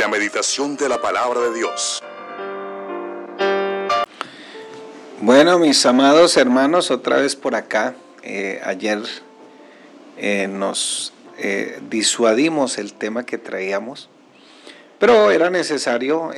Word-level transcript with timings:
La 0.00 0.08
meditación 0.08 0.78
de 0.78 0.88
la 0.88 1.02
palabra 1.02 1.40
de 1.42 1.52
Dios. 1.52 2.02
Bueno, 5.20 5.58
mis 5.58 5.84
amados 5.84 6.38
hermanos, 6.38 6.90
otra 6.90 7.18
vez 7.18 7.36
por 7.36 7.54
acá. 7.54 7.94
Eh, 8.22 8.62
ayer 8.64 9.02
eh, 10.16 10.48
nos 10.48 11.12
eh, 11.36 11.80
disuadimos 11.90 12.78
el 12.78 12.94
tema 12.94 13.26
que 13.26 13.36
traíamos, 13.36 14.08
pero 14.98 15.30
era 15.32 15.50
necesario 15.50 16.30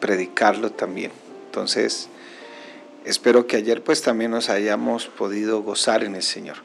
predicarlo 0.00 0.72
también. 0.72 1.12
Entonces, 1.46 2.08
espero 3.04 3.46
que 3.46 3.58
ayer 3.58 3.84
pues 3.84 4.02
también 4.02 4.32
nos 4.32 4.48
hayamos 4.48 5.06
podido 5.06 5.62
gozar 5.62 6.02
en 6.02 6.16
el 6.16 6.24
Señor. 6.24 6.56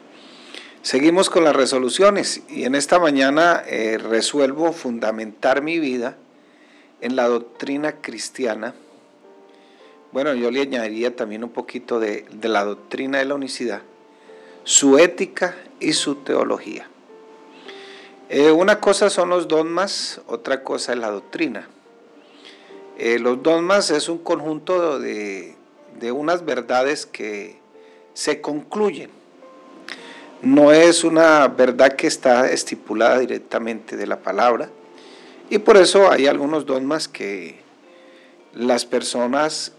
Seguimos 0.82 1.28
con 1.28 1.44
las 1.44 1.54
resoluciones 1.54 2.40
y 2.48 2.64
en 2.64 2.74
esta 2.74 2.98
mañana 2.98 3.62
eh, 3.66 3.98
resuelvo 3.98 4.72
fundamentar 4.72 5.60
mi 5.60 5.78
vida 5.78 6.16
en 7.02 7.16
la 7.16 7.28
doctrina 7.28 8.00
cristiana. 8.00 8.74
Bueno, 10.10 10.32
yo 10.32 10.50
le 10.50 10.62
añadiría 10.62 11.14
también 11.14 11.44
un 11.44 11.50
poquito 11.50 12.00
de, 12.00 12.24
la 12.40 12.64
doctrina 12.64 13.18
de 13.18 13.26
la 13.26 13.34
unicidad, 13.34 13.82
su 14.64 14.96
ética 14.96 15.54
y 15.80 15.92
su 15.92 16.14
teología. 16.14 16.88
Eh, 18.30 18.50
una 18.50 18.80
cosa 18.80 19.10
son 19.10 19.28
los 19.28 19.48
dogmas, 19.48 20.22
otra 20.28 20.64
cosa 20.64 20.94
es 20.94 20.98
la 20.98 21.10
doctrina. 21.10 21.68
Eh, 22.96 23.18
los 23.18 23.42
dogmas 23.42 23.90
es 23.90 24.08
un 24.08 24.18
conjunto 24.18 24.98
de, 24.98 25.56
de 26.00 26.10
unas 26.10 26.46
verdades 26.46 27.04
que 27.04 27.58
se 28.14 28.40
concluyen 28.40 29.19
no 30.42 30.72
es 30.72 31.04
una 31.04 31.48
verdad 31.48 31.92
que 31.92 32.06
está 32.06 32.50
estipulada 32.50 33.18
directamente 33.18 33.96
de 33.96 34.06
la 34.06 34.20
palabra. 34.20 34.70
Y 35.50 35.58
por 35.58 35.76
eso 35.76 36.10
hay 36.10 36.26
algunos 36.26 36.66
dogmas 36.66 37.08
que 37.08 37.60
las 38.54 38.84
personas 38.84 39.72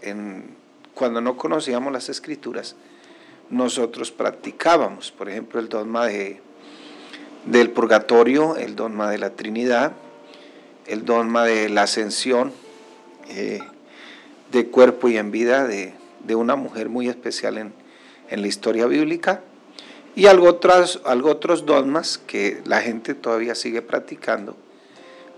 cuando 0.94 1.20
no 1.20 1.36
conocíamos 1.36 1.92
las 1.92 2.08
escrituras 2.08 2.76
nosotros 3.52 4.10
practicábamos, 4.10 5.12
por 5.12 5.28
ejemplo 5.28 5.60
el 5.60 5.68
dogma 5.68 6.06
de, 6.06 6.40
del 7.44 7.70
purgatorio, 7.70 8.56
el 8.56 8.74
dogma 8.74 9.10
de 9.10 9.18
la 9.18 9.30
Trinidad, 9.30 9.92
el 10.86 11.04
dogma 11.04 11.44
de 11.44 11.68
la 11.68 11.82
ascensión 11.82 12.50
eh, 13.28 13.60
de 14.50 14.66
cuerpo 14.68 15.08
y 15.08 15.18
en 15.18 15.30
vida 15.30 15.66
de, 15.66 15.94
una 16.34 16.56
mujer 16.56 16.88
muy 16.88 17.10
especial 17.10 17.58
en, 17.58 17.74
en 18.30 18.40
la 18.40 18.48
historia 18.48 18.86
bíblica 18.86 19.42
y 20.14 20.26
algo 20.26 20.48
otros, 20.48 21.00
algo 21.04 21.30
otros 21.30 21.64
dogmas 21.64 22.18
que 22.18 22.60
la 22.64 22.80
gente 22.82 23.14
todavía 23.14 23.54
sigue 23.54 23.82
practicando, 23.82 24.56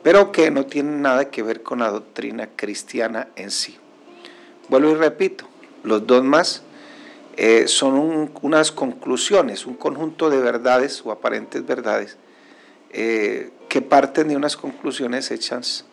pero 0.03 0.33
que 0.33 0.51
no 0.51 0.67
tienen 0.67 1.03
nada 1.03 1.31
que 1.31 1.43
ver 1.43 1.63
con 1.63 1.79
la 1.81 1.91
doctrina 1.91 2.49
cristiana 2.57 3.29
en 3.37 3.51
sí. 3.51 3.77
Vuelvo 4.69 4.91
y 4.91 4.95
repito, 4.95 5.47
los 5.83 6.07
dogmas 6.07 6.63
eh, 7.37 7.69
son 7.69 8.31
unas 8.43 8.73
conclusiones, 8.73 9.67
un 9.67 9.75
conjunto 9.75 10.31
de 10.31 10.39
verdades 10.39 11.03
o 11.05 11.13
aparentes 11.13 11.65
verdades 11.67 12.17
eh, 12.91 13.51
que 13.69 13.83
parten 13.83 14.29
de 14.29 14.37
unas 14.37 14.57
conclusiones 14.57 15.31
hechas 15.31 15.85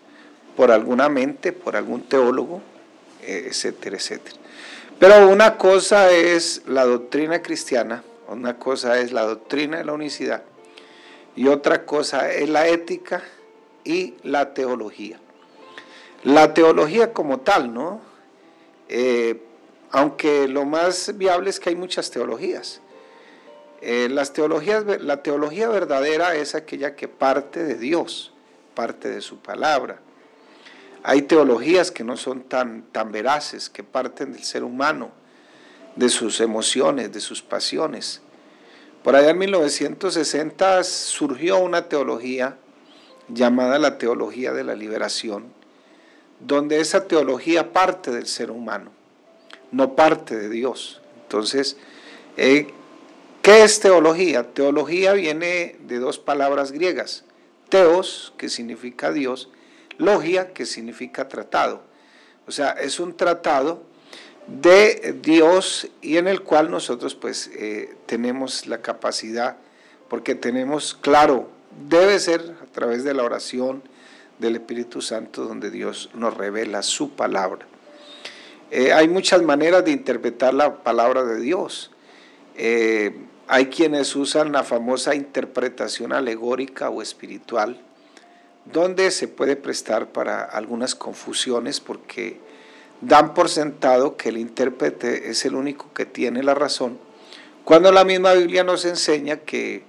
por 0.55 0.71
alguna 0.71 1.09
mente, 1.09 1.51
por 1.51 1.75
algún 1.75 2.03
teólogo, 2.03 2.61
eh, 3.23 3.45
etcétera, 3.47 3.97
etcétera. 3.97 4.37
Pero 4.99 5.29
una 5.29 5.57
cosa 5.57 6.11
es 6.11 6.61
la 6.67 6.85
doctrina 6.85 7.41
cristiana 7.41 8.03
una 8.31 8.57
cosa 8.57 8.99
es 8.99 9.11
la 9.11 9.23
doctrina 9.23 9.77
de 9.77 9.85
la 9.85 9.93
unicidad 9.93 10.43
y 11.35 11.47
otra 11.47 11.85
cosa 11.85 12.31
es 12.31 12.49
la 12.49 12.67
ética 12.67 13.23
y 13.83 14.15
la 14.23 14.53
teología. 14.53 15.19
La 16.23 16.53
teología 16.53 17.13
como 17.13 17.39
tal, 17.39 17.73
¿no? 17.73 18.01
Eh, 18.89 19.41
aunque 19.91 20.47
lo 20.47 20.65
más 20.65 21.17
viable 21.17 21.49
es 21.49 21.59
que 21.59 21.69
hay 21.69 21.75
muchas 21.75 22.11
teologías. 22.11 22.81
Eh, 23.81 24.07
las 24.11 24.33
teologías, 24.33 24.85
la 25.01 25.23
teología 25.23 25.67
verdadera 25.67 26.35
es 26.35 26.53
aquella 26.53 26.95
que 26.95 27.07
parte 27.07 27.63
de 27.63 27.75
Dios, 27.75 28.31
parte 28.75 29.09
de 29.09 29.21
su 29.21 29.37
palabra. 29.39 29.99
Hay 31.03 31.23
teologías 31.23 31.89
que 31.91 32.03
no 32.03 32.15
son 32.15 32.43
tan, 32.43 32.83
tan 32.91 33.11
veraces, 33.11 33.69
que 33.69 33.83
parten 33.83 34.33
del 34.33 34.43
ser 34.43 34.63
humano, 34.63 35.11
de 35.95 36.09
sus 36.09 36.39
emociones, 36.41 37.11
de 37.11 37.19
sus 37.19 37.41
pasiones. 37.41 38.21
Por 39.03 39.15
allá 39.15 39.31
en 39.31 39.39
1960 39.39 40.83
surgió 40.83 41.57
una 41.57 41.89
teología 41.89 42.57
llamada 43.27 43.79
la 43.79 43.97
teología 43.97 44.53
de 44.53 44.63
la 44.63 44.75
liberación, 44.75 45.45
donde 46.39 46.79
esa 46.79 47.07
teología 47.07 47.73
parte 47.73 48.11
del 48.11 48.27
ser 48.27 48.51
humano, 48.51 48.91
no 49.71 49.95
parte 49.95 50.35
de 50.35 50.49
Dios. 50.49 51.01
Entonces, 51.23 51.77
eh, 52.37 52.67
¿qué 53.41 53.63
es 53.63 53.79
teología? 53.79 54.53
Teología 54.53 55.13
viene 55.13 55.77
de 55.81 55.99
dos 55.99 56.19
palabras 56.19 56.71
griegas, 56.71 57.23
teos, 57.69 58.33
que 58.37 58.49
significa 58.49 59.11
Dios, 59.11 59.49
logia, 59.97 60.53
que 60.53 60.65
significa 60.65 61.27
tratado. 61.27 61.83
O 62.47 62.51
sea, 62.51 62.71
es 62.71 62.99
un 62.99 63.15
tratado 63.15 63.83
de 64.47 65.15
Dios 65.21 65.87
y 66.01 66.17
en 66.17 66.27
el 66.27 66.41
cual 66.41 66.71
nosotros 66.71 67.15
pues 67.15 67.49
eh, 67.53 67.95
tenemos 68.05 68.67
la 68.67 68.81
capacidad, 68.81 69.57
porque 70.09 70.35
tenemos 70.35 70.93
claro, 70.93 71.49
debe 71.87 72.19
ser 72.19 72.55
a 72.61 72.65
través 72.71 73.03
de 73.03 73.13
la 73.13 73.23
oración 73.23 73.83
del 74.39 74.55
Espíritu 74.55 75.01
Santo 75.01 75.45
donde 75.45 75.71
Dios 75.71 76.09
nos 76.13 76.35
revela 76.35 76.81
su 76.81 77.11
palabra. 77.11 77.65
Eh, 78.71 78.93
hay 78.93 79.07
muchas 79.07 79.41
maneras 79.41 79.85
de 79.85 79.91
interpretar 79.91 80.53
la 80.53 80.77
palabra 80.83 81.23
de 81.23 81.39
Dios. 81.39 81.91
Eh, 82.57 83.15
hay 83.47 83.65
quienes 83.67 84.15
usan 84.15 84.51
la 84.51 84.63
famosa 84.63 85.13
interpretación 85.13 86.13
alegórica 86.13 86.89
o 86.89 87.01
espiritual, 87.01 87.81
donde 88.65 89.11
se 89.11 89.27
puede 89.27 89.55
prestar 89.55 90.11
para 90.11 90.43
algunas 90.43 90.95
confusiones 90.95 91.79
porque 91.79 92.39
dan 93.01 93.33
por 93.33 93.49
sentado 93.49 94.15
que 94.15 94.29
el 94.29 94.37
intérprete 94.37 95.29
es 95.29 95.45
el 95.45 95.55
único 95.55 95.91
que 95.93 96.05
tiene 96.05 96.43
la 96.43 96.53
razón, 96.53 96.97
cuando 97.63 97.91
la 97.91 98.03
misma 98.03 98.33
Biblia 98.33 98.63
nos 98.63 98.85
enseña 98.85 99.37
que 99.37 99.83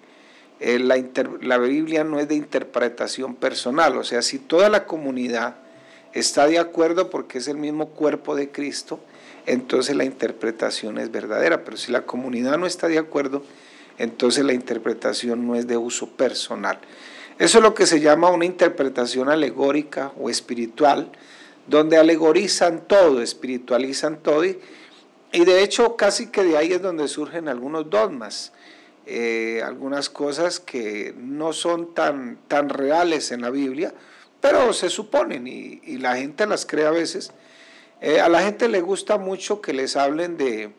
eh, 0.60 0.78
la, 0.78 1.02
la, 1.40 1.58
Biblia 1.58 2.04
no 2.04 2.20
es 2.20 2.28
de 2.28 2.34
interpretación 2.34 3.34
personal, 3.34 3.96
o 3.96 4.04
sea, 4.04 4.22
si 4.22 4.38
toda 4.38 4.68
la 4.68 4.84
comunidad 4.86 5.56
está 6.12 6.46
de 6.46 6.58
acuerdo 6.58 7.10
porque 7.10 7.38
es 7.38 7.48
el 7.48 7.56
mismo 7.56 7.88
cuerpo 7.90 8.36
de 8.36 8.50
Cristo, 8.50 9.00
entonces 9.46 9.96
la 9.96 10.04
interpretación 10.04 10.98
es 10.98 11.10
verdadera, 11.10 11.64
pero 11.64 11.76
si 11.76 11.90
la 11.90 12.02
comunidad 12.02 12.58
no 12.58 12.66
está 12.66 12.88
de 12.88 12.98
acuerdo, 12.98 13.42
entonces 13.98 14.44
la 14.44 14.52
interpretación 14.52 15.46
no 15.46 15.56
es 15.56 15.66
de 15.66 15.76
uso 15.76 16.08
personal. 16.08 16.78
Eso 17.38 17.58
es 17.58 17.64
lo 17.64 17.74
que 17.74 17.86
se 17.86 18.00
llama 18.00 18.30
una 18.30 18.44
interpretación 18.44 19.28
alegórica 19.28 20.12
o 20.20 20.30
espiritual, 20.30 21.10
donde 21.66 21.96
alegorizan 21.96 22.86
todo, 22.86 23.22
espiritualizan 23.22 24.22
todo 24.22 24.44
y, 24.44 24.58
de 25.32 25.62
hecho 25.62 25.96
casi 25.96 26.28
que 26.28 26.42
de 26.42 26.56
ahí 26.56 26.72
es 26.72 26.82
donde 26.82 27.08
surgen 27.08 27.48
algunos 27.48 27.88
dogmas, 27.88 28.52
eh, 29.06 29.62
algunas 29.64 30.10
cosas 30.10 30.60
que 30.60 31.14
no 31.16 31.52
son 31.52 31.94
tan, 31.94 32.38
tan 32.48 32.68
reales 32.68 33.32
en 33.32 33.40
la 33.42 33.50
Biblia, 33.50 33.94
pero 34.40 34.72
se 34.72 34.90
suponen 34.90 35.46
y, 35.46 35.80
la 35.98 36.16
gente 36.16 36.46
las 36.46 36.66
cree 36.66 36.86
a 36.86 36.90
veces. 36.90 37.32
Eh, 38.00 38.20
a 38.20 38.28
la 38.28 38.42
gente 38.42 38.68
le 38.68 38.80
gusta 38.80 39.16
mucho 39.16 39.60
que 39.60 39.72
les 39.72 39.96
hablen 39.96 40.36
de, 40.36 40.72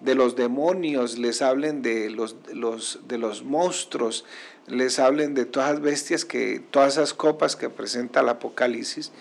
de 0.00 0.14
los 0.14 0.34
demonios, 0.34 1.18
les 1.18 1.42
hablen 1.42 1.82
de 1.82 2.10
los, 2.10 2.36
los, 2.52 3.00
de 3.06 3.18
los 3.18 3.42
monstruos, 3.44 4.24
les 4.66 4.98
hablen 4.98 5.34
de 5.34 5.44
todas 5.44 5.72
las 5.72 5.80
bestias 5.80 6.24
que, 6.24 6.60
todas 6.70 6.94
esas 6.94 7.12
copas 7.12 7.56
que 7.56 7.68
presenta 7.68 8.20
el 8.20 8.28
Apocalipsis 8.28 9.12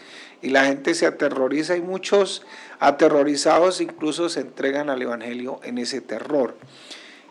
y 0.41 0.49
la 0.49 0.65
gente 0.65 0.93
se 0.93 1.05
aterroriza 1.05 1.75
y 1.75 1.81
muchos 1.81 2.43
aterrorizados 2.79 3.81
incluso 3.81 4.29
se 4.29 4.41
entregan 4.41 4.89
al 4.89 5.01
Evangelio 5.01 5.59
en 5.63 5.77
ese 5.77 6.01
terror. 6.01 6.55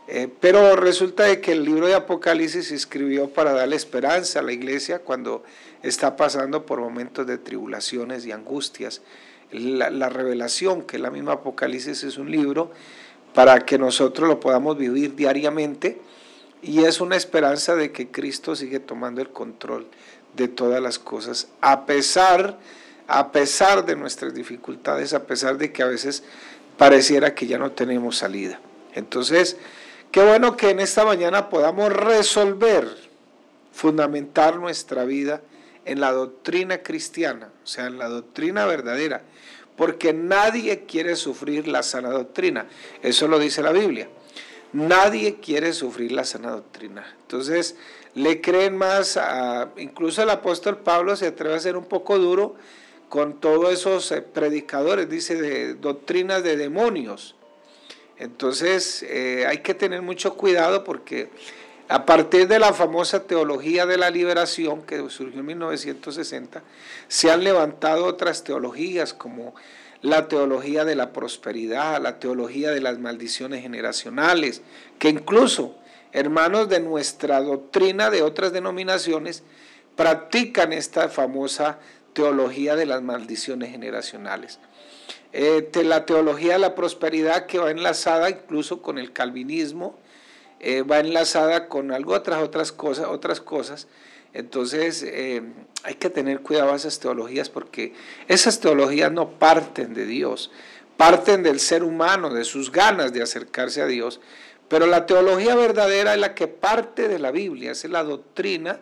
Eh, 0.09 0.29
pero 0.41 0.75
resulta 0.75 1.25
de 1.25 1.41
que 1.41 1.53
el 1.53 1.65
libro 1.65 1.87
de 1.87 1.95
Apocalipsis 1.95 2.69
se 2.69 2.75
escribió 2.75 3.29
para 3.29 3.53
darle 3.53 3.77
esperanza 3.77 4.39
a 4.39 4.43
la 4.43 4.53
iglesia 4.53 5.01
cuando 5.01 5.43
está 5.83 6.17
pasando 6.17 6.65
por 6.65 6.81
momentos 6.81 7.27
de 7.27 7.39
tribulaciones 7.39 8.25
y 8.25 8.33
angustias. 8.33 9.03
La, 9.51 9.91
la 9.91 10.09
revelación, 10.09 10.83
que 10.83 10.99
la 10.99 11.11
misma 11.11 11.33
Apocalipsis 11.33 12.05
es 12.05 12.19
un 12.19 12.31
libro 12.31 12.71
para 13.39 13.61
que 13.61 13.79
nosotros 13.79 14.27
lo 14.27 14.41
podamos 14.41 14.77
vivir 14.77 15.15
diariamente 15.15 16.01
y 16.61 16.83
es 16.83 17.01
una 17.01 17.15
esperanza 17.15 17.77
de 17.77 17.93
que 17.93 18.09
Cristo 18.11 18.57
sigue 18.57 18.81
tomando 18.81 19.21
el 19.21 19.29
control 19.29 19.87
de 20.35 20.49
todas 20.49 20.83
las 20.83 20.99
cosas, 20.99 21.47
a 21.61 21.87
pesar 21.87 22.59
a 23.07 23.31
pesar 23.31 23.87
de 23.87 23.95
nuestras 23.95 24.35
dificultades, 24.35 25.15
a 25.15 25.23
pesar 25.23 25.57
de 25.57 25.71
que 25.71 25.85
a 25.85 25.87
veces 25.87 26.25
pareciera 26.79 27.37
que 27.37 27.47
ya 27.47 27.59
no 27.59 27.71
tenemos 27.71 28.17
salida. 28.17 28.59
Entonces, 28.97 29.57
qué 30.11 30.21
bueno 30.21 30.57
que 30.57 30.71
en 30.71 30.81
esta 30.81 31.05
mañana 31.05 31.49
podamos 31.49 31.93
resolver, 31.93 32.89
fundamentar 33.71 34.57
nuestra 34.57 35.05
vida 35.05 35.43
en 35.85 36.01
la 36.01 36.11
doctrina 36.11 36.83
cristiana, 36.83 37.51
o 37.63 37.67
sea, 37.69 37.87
en 37.87 37.99
la 37.99 38.09
doctrina 38.09 38.67
verdadera, 38.67 39.23
porque 39.79 40.13
nadie 40.13 40.85
quiere 40.87 41.15
sufrir 41.15 41.69
la 41.69 41.85
sana 41.85 42.11
doctrina. 42.11 42.67
Eso 43.01 43.29
lo 43.29 43.39
dice 43.39 43.63
la 43.63 43.71
Biblia. 43.71 44.09
Nadie 44.73 45.37
quiere 45.37 45.73
sufrir 45.73 46.11
la 46.13 46.25
sana 46.25 46.51
doctrina. 46.51 47.17
Entonces, 47.23 47.77
le 48.15 48.41
creen 48.41 48.77
más 48.77 49.17
a, 49.17 49.71
incluso 49.79 50.23
el 50.23 50.31
apóstol 50.31 50.79
Pablo 50.79 51.15
se 51.15 51.29
atreve 51.29 51.55
a 51.55 51.61
ser 51.61 51.77
un 51.77 51.85
poco 51.87 52.19
duro 52.19 52.57
con 53.09 53.41
todos 53.41 53.73
esos 53.73 54.11
eh, 54.11 54.21
predicadores, 54.21 55.09
dice, 55.09 55.41
de 55.41 55.75
doctrinas 55.75 56.43
de 56.43 56.57
demonios. 56.57 57.37
Entonces, 58.19 59.05
eh, 59.05 59.47
hay 59.47 59.59
que 59.59 59.75
tener 59.75 60.03
mucho 60.03 60.35
cuidado 60.35 60.83
porque 60.83 61.31
a 61.89 62.05
partir 62.05 62.49
de 62.49 62.59
la 62.59 62.75
famosa 62.75 63.25
teología 63.25 63.87
de 63.87 63.97
la 63.97 64.11
liberación 64.11 64.83
que 64.83 64.99
surgió 65.09 65.41
en 65.41 65.47
1960, 65.47 66.63
se 67.09 67.31
han 67.31 67.43
levantado 67.43 68.05
otras 68.05 68.45
teologías 68.45 69.15
como 69.15 69.55
la 70.03 70.29
teología 70.29 70.85
de 70.85 70.95
la 70.95 71.13
prosperidad, 71.13 72.01
la 72.01 72.19
teología 72.21 72.71
de 72.71 72.81
las 72.81 72.99
maldiciones 72.99 73.63
generacionales, 73.63 74.63
que 74.99 75.09
incluso 75.09 75.77
hermanos 76.13 76.69
de 76.69 76.81
nuestra 76.81 77.41
doctrina 77.41 78.11
de 78.11 78.23
otras 78.23 78.53
denominaciones 78.53 79.43
practican 79.97 80.73
esta 80.73 81.09
famosa 81.09 81.79
teología 82.13 82.77
de 82.77 82.87
las 82.87 83.03
maldiciones 83.03 83.71
generacionales. 83.71 84.59
Eh, 85.33 85.71
la 85.85 86.07
teología 86.07 86.55
de 86.55 86.59
la 86.59 86.75
prosperidad 86.75 87.47
que 87.47 87.59
va 87.59 87.71
enlazada 87.71 88.31
incluso 88.31 88.81
con 88.81 88.99
el 88.99 89.13
calvinismo, 89.13 89.99
eh, 90.61 90.83
va 90.83 91.01
enlazada 91.01 91.69
con 91.69 91.93
algo 91.93 92.15
otras 92.15 92.43
otras 92.43 92.73
cosas, 92.73 93.07
otras 93.07 93.41
cosas. 93.41 93.89
Entonces 94.33 95.03
eh, 95.03 95.43
hay 95.85 95.95
que 95.95 96.11
tener 96.11 96.41
cuidado 96.41 96.73
a 96.73 96.77
esas 96.77 96.99
teologías 96.99 97.49
porque 97.49 97.95
esas 98.29 98.61
teologías 98.61 99.11
no 99.11 99.31
parten 99.39 99.95
de 99.95 100.05
Dios, 100.07 100.51
parten 100.97 101.43
del 101.43 101.61
ser 101.61 101.83
humano, 101.83 102.33
de 102.33 102.45
sus 102.45 102.71
ganas 102.71 103.13
de 103.13 103.23
acercarse 103.23 103.81
a 103.81 103.87
Dios. 103.87 104.21
Pero 104.69 104.87
la 104.87 105.07
teología 105.07 105.55
verdadera 105.55 106.15
es 106.15 106.21
la 106.21 106.35
que 106.35 106.47
parte 106.47 107.09
de 107.09 107.19
la 107.19 107.31
Biblia, 107.31 107.73
es 107.73 107.85
la 107.85 108.05
doctrina 108.05 108.81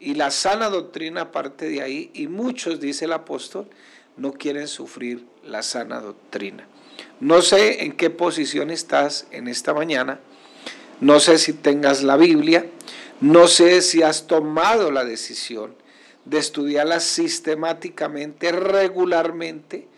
y 0.00 0.14
la 0.14 0.30
sana 0.30 0.70
doctrina 0.70 1.30
parte 1.30 1.68
de 1.68 1.82
ahí 1.82 2.10
y 2.14 2.26
muchos, 2.26 2.80
dice 2.80 3.04
el 3.04 3.12
apóstol, 3.12 3.68
no 4.16 4.32
quieren 4.32 4.66
sufrir 4.66 5.24
la 5.44 5.62
sana 5.62 6.00
doctrina. 6.00 6.66
No 7.20 7.42
sé 7.42 7.84
en 7.84 7.92
qué 7.92 8.10
posición 8.10 8.70
estás 8.70 9.26
en 9.30 9.46
esta 9.46 9.72
mañana, 9.72 10.20
no 11.00 11.20
sé 11.20 11.38
si 11.38 11.52
tengas 11.52 12.02
la 12.02 12.16
Biblia, 12.16 12.66
no 13.20 13.48
sé 13.48 13.82
si 13.82 14.02
has 14.02 14.26
tomado 14.26 14.90
la 14.90 15.04
decisión 15.04 15.74
de 16.24 16.38
estudiarla 16.38 17.00
sistemáticamente, 17.00 18.52
regularmente, 18.52 19.88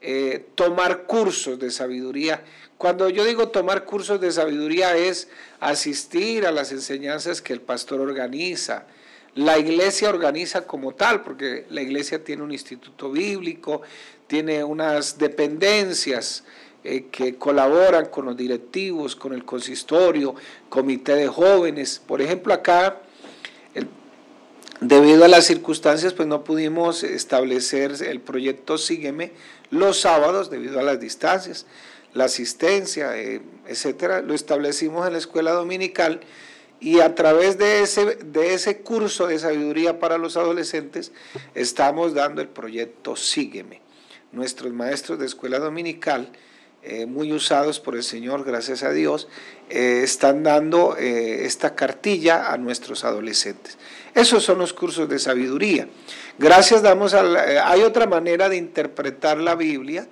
eh, 0.00 0.46
tomar 0.54 1.04
cursos 1.04 1.58
de 1.58 1.70
sabiduría. 1.70 2.44
Cuando 2.78 3.08
yo 3.08 3.24
digo 3.24 3.48
tomar 3.48 3.84
cursos 3.84 4.20
de 4.20 4.32
sabiduría 4.32 4.96
es 4.96 5.28
asistir 5.60 6.46
a 6.46 6.52
las 6.52 6.72
enseñanzas 6.72 7.40
que 7.40 7.52
el 7.52 7.60
pastor 7.60 8.00
organiza, 8.00 8.86
la 9.34 9.58
iglesia 9.58 10.10
organiza 10.10 10.66
como 10.66 10.94
tal, 10.94 11.22
porque 11.22 11.66
la 11.70 11.82
iglesia 11.82 12.22
tiene 12.22 12.42
un 12.42 12.52
instituto 12.52 13.10
bíblico, 13.10 13.82
tiene 14.26 14.62
unas 14.62 15.18
dependencias, 15.18 16.44
eh, 16.84 17.06
que 17.10 17.36
colaboran 17.36 18.06
con 18.06 18.26
los 18.26 18.36
directivos, 18.36 19.16
con 19.16 19.32
el 19.32 19.44
consistorio, 19.44 20.34
comité 20.68 21.16
de 21.16 21.28
jóvenes. 21.28 22.00
Por 22.06 22.20
ejemplo, 22.20 22.52
acá, 22.52 23.00
debido 24.80 25.24
a 25.24 25.28
las 25.28 25.46
circunstancias, 25.46 26.12
pues 26.12 26.28
no 26.28 26.44
pudimos 26.44 27.02
establecer 27.02 27.94
el 28.06 28.20
proyecto 28.20 28.76
Sígueme 28.76 29.32
los 29.70 30.00
sábados 30.00 30.50
debido 30.50 30.78
a 30.78 30.82
las 30.82 31.00
distancias, 31.00 31.66
la 32.12 32.24
asistencia, 32.24 33.16
eh, 33.16 33.40
etcétera. 33.66 34.20
Lo 34.20 34.34
establecimos 34.34 35.06
en 35.06 35.14
la 35.14 35.18
escuela 35.18 35.52
dominical 35.52 36.20
y 36.80 37.00
a 37.00 37.14
través 37.14 37.56
de 37.56 37.82
ese, 37.82 38.16
de 38.16 38.52
ese 38.54 38.80
curso 38.80 39.26
de 39.26 39.38
sabiduría 39.38 39.98
para 39.98 40.18
los 40.18 40.36
adolescentes 40.36 41.12
estamos 41.54 42.12
dando 42.12 42.42
el 42.42 42.48
proyecto 42.48 43.16
Sígueme. 43.16 43.80
Nuestros 44.32 44.72
maestros 44.72 45.18
de 45.18 45.26
escuela 45.26 45.58
dominical 45.58 46.30
eh, 46.86 47.06
muy 47.06 47.32
usados 47.32 47.80
por 47.80 47.96
el 47.96 48.02
Señor, 48.02 48.44
gracias 48.44 48.82
a 48.82 48.90
Dios, 48.90 49.26
eh, 49.70 50.02
están 50.04 50.42
dando 50.42 50.98
eh, 50.98 51.46
esta 51.46 51.74
cartilla 51.74 52.52
a 52.52 52.58
nuestros 52.58 53.04
adolescentes. 53.04 53.78
Esos 54.14 54.44
son 54.44 54.58
los 54.58 54.74
cursos 54.74 55.08
de 55.08 55.18
sabiduría. 55.18 55.88
Gracias 56.38 56.82
damos 56.82 57.14
a 57.14 57.22
hay 57.66 57.80
otra 57.80 58.06
manera 58.06 58.50
de 58.50 58.56
interpretar 58.56 59.38
la 59.38 59.54
Biblia 59.54 60.08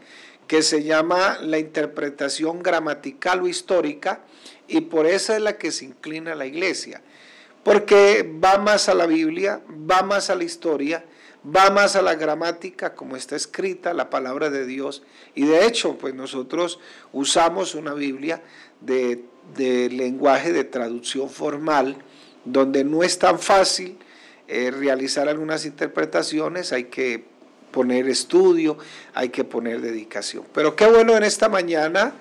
que 0.46 0.62
se 0.62 0.82
llama 0.82 1.36
la 1.42 1.58
interpretación 1.58 2.62
gramatical 2.62 3.42
o 3.42 3.48
histórica 3.48 4.20
y 4.66 4.80
por 4.80 5.06
esa 5.06 5.36
es 5.36 5.42
la 5.42 5.58
que 5.58 5.72
se 5.72 5.84
inclina 5.84 6.34
la 6.34 6.46
iglesia, 6.46 7.02
porque 7.64 8.26
va 8.42 8.56
más 8.56 8.88
a 8.88 8.94
la 8.94 9.04
Biblia, 9.04 9.60
va 9.68 10.02
más 10.02 10.30
a 10.30 10.36
la 10.36 10.44
historia, 10.44 11.04
va 11.44 11.70
más 11.70 11.96
a 11.96 12.02
la 12.02 12.14
gramática 12.14 12.94
como 12.94 13.16
está 13.16 13.34
escrita 13.34 13.94
la 13.94 14.10
palabra 14.10 14.50
de 14.50 14.64
Dios 14.64 15.02
y 15.34 15.44
de 15.44 15.66
hecho 15.66 15.98
pues 15.98 16.14
nosotros 16.14 16.78
usamos 17.12 17.74
una 17.74 17.94
Biblia 17.94 18.42
de, 18.80 19.24
lenguaje 19.90 20.52
de 20.52 20.64
traducción 20.64 21.28
formal 21.28 21.96
donde 22.44 22.84
no 22.84 23.02
es 23.02 23.18
tan 23.18 23.38
fácil 23.38 23.98
eh, 24.48 24.70
realizar 24.70 25.28
algunas 25.28 25.64
interpretaciones, 25.64 26.72
hay 26.72 26.84
que 26.84 27.24
poner 27.70 28.08
estudio, 28.08 28.76
hay 29.14 29.30
que 29.30 29.44
poner 29.44 29.80
dedicación. 29.80 30.44
Pero 30.52 30.76
qué 30.76 30.86
bueno 30.86 31.16
en 31.16 31.22
esta 31.22 31.48
mañana 31.48 32.12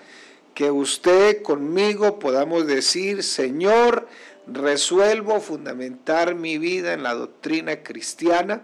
que 0.53 0.71
usted 0.71 1.41
conmigo 1.41 2.19
podamos 2.19 2.67
decir, 2.67 3.24
Señor, 3.24 4.07
resuelvo 4.47 5.41
fundamentar 5.41 6.35
mi 6.35 6.57
vida 6.57 6.94
en 6.94 7.03
la 7.03 7.13
doctrina 7.15 7.83
cristiana 7.83 8.62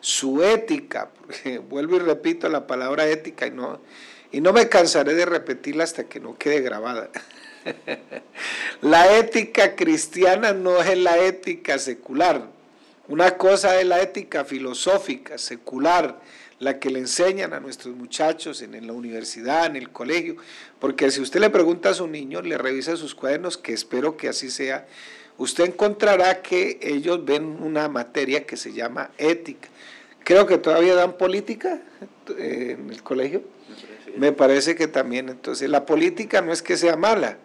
su 0.00 0.42
ética, 0.42 1.10
porque 1.20 1.58
vuelvo 1.68 1.96
y 1.96 2.00
repito 2.00 2.48
la 2.48 2.66
palabra 2.66 3.06
ética 3.06 3.46
y 3.46 3.50
no, 3.50 3.80
y 4.32 4.40
no 4.40 4.52
me 4.52 4.68
cansaré 4.68 5.14
de 5.14 5.26
repetirla 5.26 5.84
hasta 5.84 6.04
que 6.04 6.20
no 6.20 6.36
quede 6.36 6.60
grabada. 6.60 7.10
la 8.82 9.16
ética 9.18 9.74
cristiana 9.74 10.52
no 10.52 10.80
es 10.82 10.98
la 10.98 11.18
ética 11.18 11.78
secular. 11.78 12.50
Una 13.08 13.38
cosa 13.38 13.80
es 13.80 13.86
la 13.86 14.02
ética 14.02 14.44
filosófica, 14.44 15.38
secular, 15.38 16.20
la 16.58 16.78
que 16.78 16.90
le 16.90 16.98
enseñan 16.98 17.54
a 17.54 17.60
nuestros 17.60 17.94
muchachos 17.94 18.62
en, 18.62 18.86
la 18.86 18.92
universidad, 18.92 19.66
en 19.66 19.76
el 19.76 19.90
colegio, 19.90 20.36
porque 20.78 21.10
si 21.10 21.20
usted 21.20 21.40
le 21.40 21.50
pregunta 21.50 21.90
a 21.90 21.94
su 21.94 22.06
niño, 22.06 22.42
le 22.42 22.58
revisa 22.58 22.96
sus 22.96 23.14
cuadernos, 23.14 23.56
que 23.56 23.72
espero 23.72 24.16
que 24.16 24.28
así 24.28 24.50
sea, 24.50 24.86
usted 25.38 25.66
encontrará 25.66 26.42
que 26.42 26.78
ellos 26.82 27.24
ven 27.24 27.62
una 27.62 27.88
materia 27.88 28.44
que 28.44 28.56
se 28.56 28.72
llama 28.72 29.10
ética. 29.18 29.68
Creo 30.28 30.46
que 30.46 30.58
todavía 30.58 30.94
dan 30.94 31.16
política 31.16 31.80
eh, 32.36 32.76
en 32.78 32.90
el 32.90 33.02
colegio. 33.02 33.40
Me 34.18 34.30
parece 34.30 34.74
que 34.74 34.86
también. 34.86 35.30
Entonces, 35.30 35.70
la 35.70 35.86
política 35.86 36.42
no 36.42 36.52
es 36.52 36.60
que 36.60 36.76
sea 36.76 36.96
mala. 36.96 37.38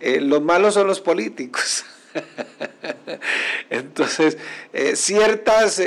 Eh, 0.00 0.20
los 0.20 0.42
malos 0.42 0.74
son 0.74 0.88
los 0.88 1.00
políticos. 1.00 1.84
Entonces, 3.70 4.36
eh, 4.72 4.96
ciertas 4.96 5.80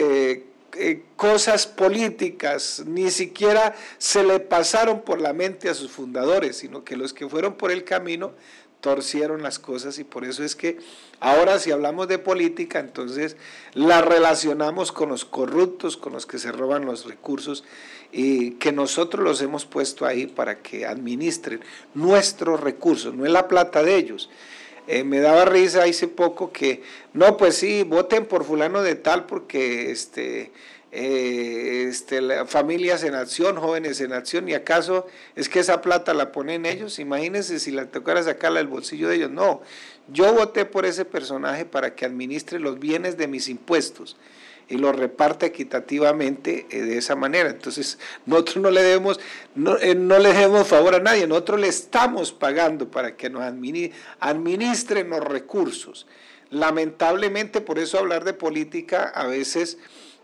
cosas 1.17 1.67
políticas 1.67 2.81
ni 2.85 3.11
siquiera 3.11 3.75
se 3.97 4.23
le 4.23 4.39
pasaron 4.39 5.01
por 5.01 5.19
la 5.19 5.33
mente 5.33 5.67
a 5.67 5.73
sus 5.73 5.91
fundadores, 5.91 6.55
sino 6.55 6.85
que 6.85 6.95
los 6.95 7.11
que 7.13 7.27
fueron 7.27 7.55
por 7.55 7.71
el 7.71 7.83
camino 7.83 8.31
torcieron 8.81 9.43
las 9.43 9.59
cosas 9.59 9.99
y 9.99 10.03
por 10.03 10.25
eso 10.25 10.43
es 10.43 10.55
que 10.55 10.79
ahora 11.19 11.59
si 11.59 11.71
hablamos 11.71 12.07
de 12.07 12.17
política, 12.17 12.79
entonces 12.79 13.37
la 13.73 14.01
relacionamos 14.01 14.91
con 14.91 15.09
los 15.09 15.23
corruptos, 15.23 15.95
con 15.95 16.13
los 16.13 16.25
que 16.25 16.39
se 16.39 16.51
roban 16.51 16.85
los 16.85 17.05
recursos 17.05 17.63
y 18.11 18.51
que 18.51 18.71
nosotros 18.71 19.23
los 19.23 19.41
hemos 19.41 19.65
puesto 19.65 20.05
ahí 20.05 20.27
para 20.27 20.61
que 20.61 20.85
administren 20.85 21.61
nuestros 21.93 22.59
recursos, 22.59 23.13
no 23.13 23.25
es 23.25 23.31
la 23.31 23.47
plata 23.47 23.83
de 23.83 23.95
ellos. 23.95 24.29
Eh, 24.87 25.03
me 25.03 25.19
daba 25.19 25.45
risa 25.45 25.83
hace 25.83 26.07
poco 26.07 26.51
que, 26.51 26.81
no, 27.13 27.37
pues 27.37 27.55
sí, 27.55 27.83
voten 27.83 28.25
por 28.25 28.43
fulano 28.43 28.81
de 28.81 28.95
tal 28.95 29.25
porque 29.25 29.91
este, 29.91 30.51
eh, 30.91 31.85
este, 31.89 32.45
familias 32.45 33.03
en 33.03 33.15
acción, 33.15 33.55
jóvenes 33.57 34.01
en 34.01 34.13
acción, 34.13 34.49
y 34.49 34.53
acaso 34.53 35.07
es 35.35 35.47
que 35.47 35.59
esa 35.59 35.81
plata 35.81 36.13
la 36.13 36.31
ponen 36.31 36.65
ellos, 36.65 36.99
imagínense 36.99 37.59
si 37.59 37.71
la 37.71 37.85
tocara 37.85 38.21
sacarla 38.23 38.59
del 38.59 38.67
bolsillo 38.67 39.07
de 39.07 39.15
ellos, 39.15 39.31
no, 39.31 39.61
yo 40.11 40.33
voté 40.33 40.65
por 40.65 40.85
ese 40.85 41.05
personaje 41.05 41.65
para 41.65 41.95
que 41.95 42.05
administre 42.05 42.59
los 42.59 42.79
bienes 42.79 43.17
de 43.17 43.27
mis 43.27 43.47
impuestos 43.47 44.17
y 44.71 44.77
los 44.77 44.95
reparte 44.95 45.45
equitativamente 45.45 46.65
eh, 46.69 46.81
de 46.81 46.97
esa 46.97 47.15
manera. 47.15 47.49
Entonces, 47.49 47.99
nosotros 48.25 48.57
no 48.57 48.71
le 48.71 48.81
debemos, 48.81 49.19
no, 49.55 49.77
eh, 49.77 49.95
no, 49.95 50.17
le 50.17 50.33
debemos 50.33 50.67
favor 50.67 50.95
a 50.95 50.99
nadie, 50.99 51.27
nosotros 51.27 51.59
le 51.59 51.67
estamos 51.67 52.31
pagando 52.31 52.89
para 52.89 53.15
que 53.15 53.29
nos 53.29 53.43
administren 54.19 55.09
los 55.09 55.23
recursos. 55.23 56.07
Lamentablemente, 56.49 57.61
por 57.61 57.79
eso 57.79 57.97
hablar 57.97 58.23
de 58.23 58.33
política 58.33 59.11
a 59.13 59.25
veces 59.25 59.77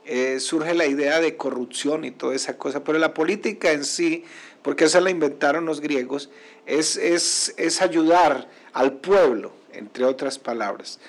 eh, 0.10 0.40
surge 0.40 0.74
la 0.74 0.86
idea 0.86 1.20
de 1.20 1.36
corrupción 1.36 2.06
y 2.06 2.12
toda 2.12 2.34
esa 2.34 2.58
cosa, 2.58 2.82
pero 2.82 2.98
la 2.98 3.14
política 3.14 3.74
en 3.74 3.84
sí, 3.84 4.24
porque 4.62 4.86
esa 4.86 5.02
la 5.02 5.10
inventaron 5.10 5.66
los 5.66 5.82
griegos, 5.82 6.30
es, 6.66 6.96
es, 6.98 7.82
ayudar 7.82 8.50
al 8.72 8.94
pueblo, 8.94 9.52
entre 9.74 10.06
otras 10.06 10.40
palabras. 10.40 11.00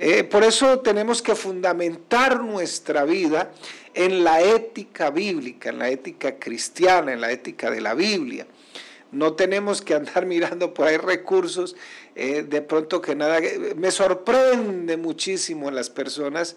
Eh, 0.00 0.24
por 0.24 0.42
eso 0.42 0.80
tenemos 0.80 1.22
que 1.22 1.36
fundamentar 1.36 2.40
nuestra 2.42 3.04
vida 3.04 3.52
en 3.94 4.24
la 4.24 4.42
ética 4.42 5.10
bíblica, 5.10 5.70
en 5.70 5.78
la 5.78 5.90
ética 5.90 6.40
cristiana, 6.40 7.12
en 7.12 7.20
la 7.20 7.30
ética 7.30 7.70
de 7.70 7.80
la 7.80 7.94
Biblia. 7.94 8.48
No 9.12 9.34
tenemos 9.34 9.82
que 9.82 9.94
andar 9.94 10.26
mirando 10.26 10.74
por 10.74 10.88
ahí 10.88 10.96
recursos, 10.96 11.76
eh, 12.16 12.42
de 12.42 12.62
pronto 12.62 13.00
que 13.00 13.14
nada, 13.14 13.38
me 13.76 13.92
sorprende 13.92 14.96
muchísimo 14.96 15.70
las 15.70 15.90
personas 15.90 16.56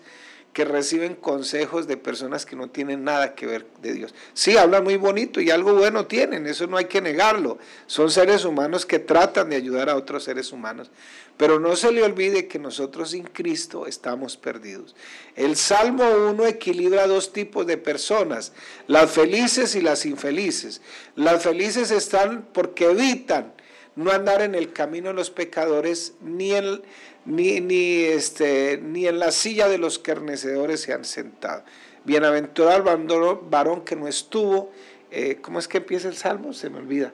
que 0.53 0.65
reciben 0.65 1.15
consejos 1.15 1.87
de 1.87 1.95
personas 1.95 2.45
que 2.45 2.57
no 2.57 2.69
tienen 2.69 3.05
nada 3.05 3.35
que 3.35 3.45
ver 3.45 3.65
de 3.81 3.93
Dios. 3.93 4.13
Sí, 4.33 4.57
hablan 4.57 4.83
muy 4.83 4.97
bonito 4.97 5.39
y 5.39 5.49
algo 5.49 5.73
bueno 5.73 6.07
tienen, 6.07 6.45
eso 6.45 6.67
no 6.67 6.77
hay 6.77 6.85
que 6.85 7.01
negarlo. 7.01 7.57
Son 7.87 8.11
seres 8.11 8.43
humanos 8.43 8.85
que 8.85 8.99
tratan 8.99 9.49
de 9.49 9.55
ayudar 9.55 9.89
a 9.89 9.95
otros 9.95 10.25
seres 10.25 10.51
humanos. 10.51 10.91
Pero 11.37 11.59
no 11.59 11.75
se 11.75 11.91
le 11.91 12.03
olvide 12.03 12.47
que 12.47 12.59
nosotros 12.59 13.11
sin 13.11 13.23
Cristo 13.23 13.87
estamos 13.87 14.37
perdidos. 14.37 14.95
El 15.35 15.55
Salmo 15.55 16.03
1 16.29 16.45
equilibra 16.45 17.07
dos 17.07 17.31
tipos 17.31 17.65
de 17.65 17.77
personas, 17.77 18.51
las 18.87 19.09
felices 19.09 19.73
y 19.75 19.81
las 19.81 20.05
infelices. 20.05 20.81
Las 21.15 21.41
felices 21.41 21.91
están 21.91 22.45
porque 22.53 22.91
evitan 22.91 23.53
no 23.95 24.11
andar 24.11 24.41
en 24.41 24.55
el 24.55 24.71
camino 24.71 25.09
de 25.09 25.15
los 25.15 25.31
pecadores 25.31 26.13
ni 26.21 26.53
en 26.53 26.81
ni, 27.25 27.61
ni, 27.61 28.03
este, 28.03 28.79
ni 28.81 29.07
en 29.07 29.19
la 29.19 29.31
silla 29.31 29.67
de 29.67 29.77
los 29.77 29.99
carnecedores 29.99 30.81
se 30.81 30.93
han 30.93 31.05
sentado. 31.05 31.63
Bienaventurado 32.03 32.91
el 32.91 33.39
varón 33.49 33.81
que 33.85 33.95
no 33.95 34.07
estuvo, 34.07 34.71
eh, 35.11 35.37
¿cómo 35.41 35.59
es 35.59 35.67
que 35.67 35.77
empieza 35.77 36.07
el 36.07 36.15
salmo? 36.15 36.53
Se 36.53 36.69
me 36.69 36.79
olvida. 36.79 37.13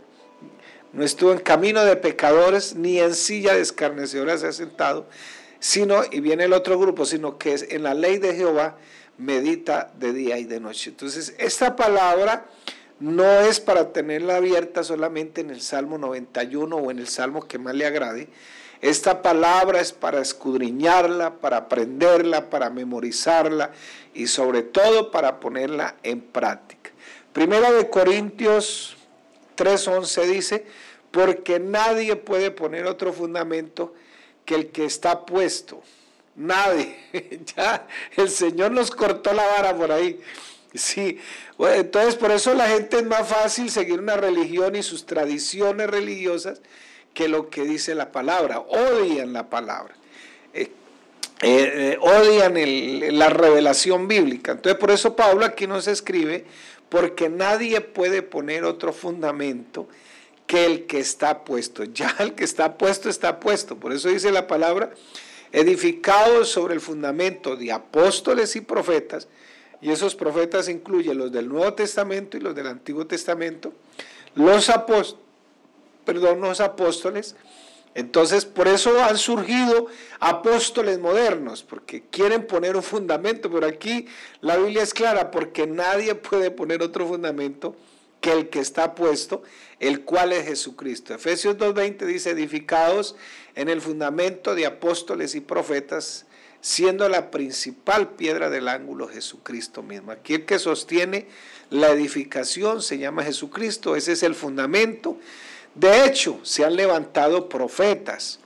No 0.94 1.04
estuvo 1.04 1.34
en 1.34 1.40
camino 1.40 1.84
de 1.84 1.98
pecadores, 1.98 2.76
ni 2.76 3.00
en 3.00 3.14
silla 3.14 3.54
de 3.54 3.62
escarnecedores 3.62 4.42
se 4.42 4.48
ha 4.48 4.52
sentado, 4.54 5.08
sino, 5.60 6.04
y 6.10 6.22
viene 6.22 6.46
el 6.46 6.54
otro 6.54 6.80
grupo, 6.80 7.06
sino 7.06 7.38
que 7.38 7.54
es 7.54 7.64
en 7.70 7.84
la 7.84 7.94
ley 7.94 8.18
de 8.18 8.36
Jehová 8.36 8.78
medita 9.18 9.92
de 9.98 10.14
día 10.14 10.38
y 10.38 10.46
de 10.46 10.60
noche. 10.60 10.92
Entonces, 10.92 11.36
esta 11.38 11.76
palabra 11.76 12.46
no 13.00 13.42
es 13.42 13.60
para 13.60 13.92
tenerla 13.92 14.38
abierta 14.38 14.84
solamente 14.84 15.42
en 15.42 15.50
el 15.50 15.62
Salmo 15.62 15.98
91 15.98 16.76
o 16.76 16.92
en 16.92 17.00
el 17.00 17.08
Salmo 17.08 17.48
que 17.48 17.60
más 17.60 17.76
le 17.76 17.86
agrade, 17.86 18.30
esta 18.82 19.22
palabra 19.22 19.82
es 19.82 19.92
para 19.92 20.22
escudriñarla, 20.22 21.36
para 21.36 21.58
aprenderla, 21.58 22.50
para 22.50 22.70
memorizarla 22.70 23.72
y 24.14 24.28
sobre 24.28 24.64
todo 24.64 25.12
para 25.12 25.40
ponerla 25.40 25.96
en 26.04 26.22
práctica. 26.22 26.92
Primera 27.34 27.72
de 27.72 27.90
Corintios 27.90 28.98
3:11 29.56 30.26
dice, 30.26 30.66
porque 31.12 31.60
nadie 31.60 32.16
puede 32.16 32.52
poner 32.52 32.86
otro 32.86 33.14
fundamento 33.14 33.94
que 34.46 34.56
el 34.56 34.68
que 34.68 34.86
está 34.86 35.26
puesto. 35.26 35.82
Nadie. 36.36 36.96
ya 37.56 37.88
el 38.16 38.30
Señor 38.30 38.72
nos 38.72 38.92
cortó 38.92 39.34
la 39.34 39.46
vara 39.48 39.76
por 39.76 39.92
ahí. 39.92 40.22
Sí, 40.74 41.20
entonces 41.60 42.16
por 42.16 42.32
eso 42.32 42.54
la 42.54 42.68
gente 42.68 42.98
es 42.98 43.06
más 43.06 43.28
fácil 43.28 43.72
seguir 43.72 44.00
una 44.00 44.18
religión 44.18 44.76
y 44.76 44.84
sus 44.84 45.06
tradiciones 45.06 45.90
religiosas 45.90 46.62
que 47.18 47.28
lo 47.28 47.50
que 47.50 47.64
dice 47.64 47.96
la 47.96 48.12
palabra, 48.12 48.60
odian 48.60 49.34
la 49.34 49.50
palabra, 49.50 49.96
eh, 50.54 50.70
eh, 51.42 51.98
odian 52.00 52.54
la 53.18 53.30
revelación 53.30 54.08
bíblica. 54.08 54.52
Entonces 54.52 54.80
por 54.80 54.92
eso 54.92 55.16
Pablo 55.16 55.44
aquí 55.44 55.66
nos 55.66 55.88
escribe, 55.88 56.46
porque 56.90 57.28
nadie 57.28 57.82
puede 57.82 58.22
poner 58.22 58.66
otro 58.66 58.94
fundamento 58.94 59.88
que 60.46 60.68
el 60.68 60.86
que 60.86 61.00
está 61.00 61.44
puesto. 61.44 61.84
Ya 61.92 62.16
el 62.20 62.36
que 62.36 62.44
está 62.44 62.78
puesto 62.78 63.10
está 63.10 63.40
puesto. 63.40 63.78
Por 63.78 63.94
eso 63.94 64.10
dice 64.10 64.32
la 64.32 64.46
palabra, 64.46 64.92
edificados 65.52 66.50
sobre 66.50 66.76
el 66.76 66.82
fundamento 66.82 67.56
de 67.56 67.72
apóstoles 67.72 68.56
y 68.56 68.62
profetas, 68.62 69.28
y 69.82 69.90
esos 69.90 70.14
profetas 70.14 70.70
incluyen 70.70 71.18
los 71.18 71.32
del 71.32 71.50
Nuevo 71.50 71.74
Testamento 71.74 72.38
y 72.38 72.42
los 72.42 72.54
del 72.54 72.68
Antiguo 72.68 73.08
Testamento, 73.08 73.74
los 74.36 74.70
apóstoles 74.70 75.27
perdón, 76.08 76.40
los 76.40 76.62
apóstoles. 76.62 77.36
Entonces, 77.94 78.46
por 78.46 78.70
eso 78.70 79.04
han 79.04 79.18
surgido 79.18 79.88
apóstoles 80.22 81.00
modernos, 81.00 81.64
porque 81.64 82.04
quieren 82.10 82.48
poner 82.48 82.78
un 82.78 82.84
fundamento, 82.84 83.52
pero 83.52 83.68
aquí 83.68 84.08
la 84.40 84.56
Biblia 84.56 84.84
es 84.84 84.94
clara, 84.94 85.32
porque 85.32 85.68
nadie 85.68 86.16
puede 86.30 86.50
poner 86.50 86.82
otro 86.82 87.06
fundamento 87.06 87.76
que 88.22 88.32
el 88.32 88.50
que 88.50 88.60
está 88.60 88.96
puesto, 88.96 89.44
el 89.82 90.02
cual 90.02 90.32
es 90.32 90.46
Jesucristo. 90.46 91.14
Efesios 91.14 91.58
2.20 91.58 92.06
dice, 92.06 92.30
edificados 92.32 93.16
en 93.54 93.68
el 93.68 93.82
fundamento 93.82 94.56
de 94.56 94.66
apóstoles 94.66 95.36
y 95.36 95.42
profetas, 95.42 96.26
siendo 96.62 97.10
la 97.10 97.32
principal 97.32 98.12
piedra 98.12 98.50
del 98.50 98.70
ángulo 98.70 99.10
Jesucristo 99.10 99.84
mismo. 99.84 100.12
Aquí 100.12 100.36
el 100.36 100.46
que 100.46 100.58
sostiene 100.58 101.28
la 101.70 101.90
edificación 101.90 102.82
se 102.82 102.98
llama 102.98 103.24
Jesucristo, 103.24 103.96
ese 103.96 104.14
es 104.14 104.24
el 104.24 104.36
fundamento 104.36 105.18
de 105.78 106.06
hecho, 106.06 106.40
se 106.42 106.66
han 106.66 106.76
levantado 106.76 107.50
profetas. 107.50 108.40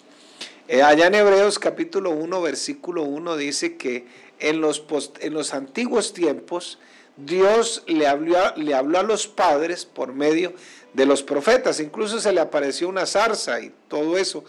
Eh, 0.67 0.81
allá 0.81 1.07
en 1.07 1.15
Hebreos 1.15 1.59
capítulo 1.59 2.11
1, 2.11 2.41
versículo 2.41 3.03
1 3.03 3.37
dice 3.37 3.77
que 3.77 4.05
en 4.39 4.59
los, 4.59 4.83
en 5.21 5.33
los 5.33 5.53
antiguos 5.53 6.13
tiempos 6.13 6.77
Dios 7.15 7.83
le 7.87 8.05
habló, 8.07 8.37
le 8.57 8.73
habló 8.73 8.99
a 8.99 9.03
los 9.03 9.27
padres 9.27 9.85
por 9.85 10.11
medio 10.13 10.53
de 10.91 11.05
los 11.05 11.23
profetas. 11.23 11.79
Incluso 11.79 12.19
se 12.19 12.33
le 12.33 12.41
apareció 12.41 12.89
una 12.89 13.05
zarza 13.05 13.61
y 13.61 13.71
todo 13.87 14.17
eso. 14.17 14.43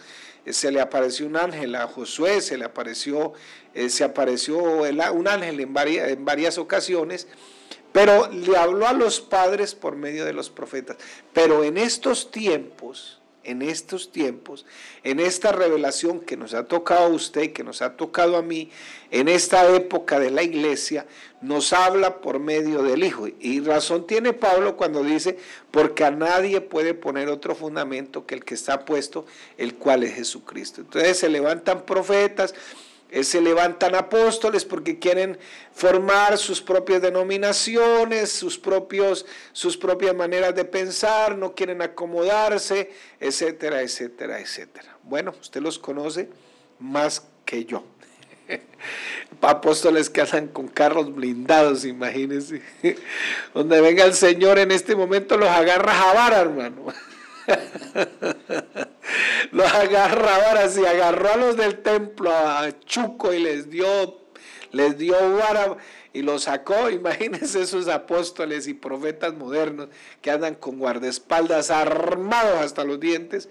Eh, 0.45 0.51
se 0.51 0.69
le 0.69 0.81
apareció 0.81 1.25
un 1.25 1.37
ángel 1.37 1.75
a 1.75 1.87
Josué, 1.87 2.41
se 2.41 2.57
le 2.57 2.65
apareció, 2.65 3.31
eh, 3.73 3.89
se 3.89 4.03
apareció 4.03 4.57
un 4.57 5.27
ángel 5.29 5.61
en 5.61 5.73
varias, 5.73 6.09
en 6.09 6.25
varias 6.25 6.57
ocasiones 6.57 7.29
pero 7.93 8.29
le 8.29 8.57
habló 8.57 8.87
a 8.87 8.93
los 8.93 9.21
padres 9.21 9.73
por 9.75 9.95
medio 9.95 10.25
de 10.25 10.33
los 10.33 10.49
profetas. 10.49 10.97
Pero 11.31 11.63
en 11.63 11.77
estos 11.77 12.31
tiempos, 12.31 13.21
en 13.43 13.61
estos 13.61 14.11
tiempos, 14.11 14.65
en 15.03 15.19
esta 15.19 15.51
revelación 15.51 16.19
que 16.21 16.37
nos 16.37 16.53
ha 16.53 16.65
tocado 16.65 17.05
a 17.05 17.09
usted, 17.09 17.53
que 17.53 17.63
nos 17.63 17.81
ha 17.81 17.95
tocado 17.95 18.37
a 18.37 18.41
mí, 18.41 18.71
en 19.11 19.27
esta 19.27 19.67
época 19.75 20.19
de 20.19 20.31
la 20.31 20.43
iglesia, 20.43 21.05
nos 21.41 21.73
habla 21.73 22.21
por 22.21 22.39
medio 22.39 22.81
del 22.83 23.03
Hijo. 23.03 23.27
Y 23.39 23.59
razón 23.59 24.07
tiene 24.07 24.33
Pablo 24.33 24.75
cuando 24.77 25.03
dice, 25.03 25.37
porque 25.71 26.05
a 26.05 26.11
nadie 26.11 26.61
puede 26.61 26.93
poner 26.93 27.27
otro 27.29 27.53
fundamento 27.53 28.25
que 28.25 28.35
el 28.35 28.45
que 28.45 28.55
está 28.55 28.85
puesto, 28.85 29.25
el 29.57 29.75
cual 29.75 30.03
es 30.03 30.15
Jesucristo. 30.15 30.81
Entonces 30.81 31.19
se 31.19 31.29
levantan 31.29 31.85
profetas, 31.85 32.55
se 33.21 33.41
levantan 33.41 33.93
apóstoles 33.93 34.65
porque 34.65 34.97
quieren 34.97 35.37
formar 35.71 36.37
sus 36.37 36.61
propias 36.61 37.01
denominaciones, 37.01 38.31
sus, 38.31 38.57
propios, 38.57 39.25
sus 39.51 39.77
propias 39.77 40.15
maneras 40.15 40.55
de 40.55 40.65
pensar, 40.65 41.37
no 41.37 41.53
quieren 41.53 41.81
acomodarse, 41.81 42.91
etcétera, 43.19 43.81
etcétera, 43.81 44.39
etcétera. 44.39 44.97
Bueno, 45.03 45.35
usted 45.39 45.61
los 45.61 45.77
conoce 45.77 46.29
más 46.79 47.27
que 47.45 47.65
yo. 47.65 47.83
Apóstoles 49.41 50.09
que 50.09 50.21
andan 50.21 50.47
con 50.47 50.67
carros 50.67 51.13
blindados, 51.13 51.85
imagínense. 51.85 52.61
Donde 53.53 53.81
venga 53.81 54.05
el 54.05 54.13
Señor 54.13 54.59
en 54.59 54.71
este 54.71 54.95
momento 54.95 55.37
los 55.37 55.49
agarra 55.49 56.09
a 56.09 56.13
vara, 56.13 56.41
hermano. 56.41 56.87
los 59.51 59.73
agarra 59.73 60.35
ahora 60.35 60.69
sí, 60.69 60.85
agarró 60.85 61.33
a 61.33 61.37
los 61.37 61.57
del 61.57 61.81
templo 61.81 62.31
a 62.31 62.69
Chuco 62.85 63.33
y 63.33 63.39
les 63.39 63.69
dio, 63.69 64.21
les 64.71 64.97
dio 64.97 65.15
vara 65.37 65.77
y 66.13 66.21
los 66.21 66.43
sacó. 66.43 66.89
Imagínense 66.91 67.61
esos 67.61 67.87
apóstoles 67.87 68.67
y 68.67 68.73
profetas 68.73 69.33
modernos 69.33 69.89
que 70.21 70.31
andan 70.31 70.55
con 70.55 70.79
guardaespaldas 70.79 71.71
armados 71.71 72.59
hasta 72.59 72.83
los 72.83 72.99
dientes 72.99 73.49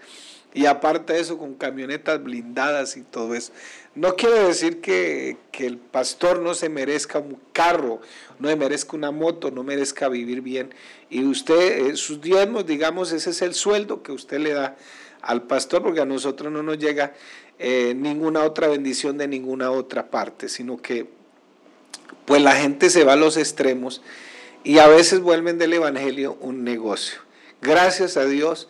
y 0.53 0.65
aparte 0.67 1.13
de 1.13 1.19
eso 1.19 1.37
con 1.37 1.55
camionetas 1.55 2.23
blindadas 2.23 2.95
y 2.97 3.01
todo 3.01 3.33
eso. 3.33 3.51
No 3.95 4.15
quiere 4.15 4.39
decir 4.39 4.81
que, 4.81 5.37
que, 5.51 5.67
el 5.67 5.77
pastor 5.77 6.39
no 6.39 6.55
se 6.55 6.67
merezca 6.67 7.19
un 7.19 7.37
carro, 7.51 8.01
no 8.39 8.49
se 8.49 8.55
merezca 8.55 8.97
una 8.97 9.11
moto, 9.11 9.51
no 9.51 9.63
merezca 9.63 10.09
vivir 10.09 10.41
bien. 10.41 10.73
Y 11.11 11.23
usted, 11.25 11.89
eh, 11.89 11.95
sus 11.95 12.19
diezmos, 12.19 12.65
digamos, 12.65 13.11
ese 13.11 13.29
es 13.29 13.41
el 13.43 13.53
sueldo 13.53 14.01
que 14.01 14.11
usted 14.11 14.39
le 14.39 14.53
da 14.53 14.75
al 15.21 15.43
pastor, 15.43 15.83
porque 15.83 16.01
a 16.01 16.05
nosotros 16.05 16.51
no 16.51 16.63
nos 16.63 16.79
llega 16.79 17.13
eh, 17.59 17.93
ninguna 17.95 18.43
otra 18.43 18.67
bendición 18.67 19.17
de 19.17 19.27
ninguna 19.27 19.69
otra 19.69 20.09
parte, 20.09 20.49
sino 20.49 20.77
que 20.77 21.07
pues 22.25 22.41
la 22.41 22.53
gente 22.53 22.89
se 22.89 23.03
va 23.03 23.13
a 23.13 23.17
los 23.17 23.37
extremos 23.37 24.01
y 24.63 24.79
a 24.79 24.87
veces 24.87 25.19
vuelven 25.19 25.57
del 25.57 25.73
Evangelio 25.73 26.37
un 26.41 26.63
negocio. 26.63 27.19
Gracias 27.61 28.17
a 28.17 28.25
Dios, 28.25 28.69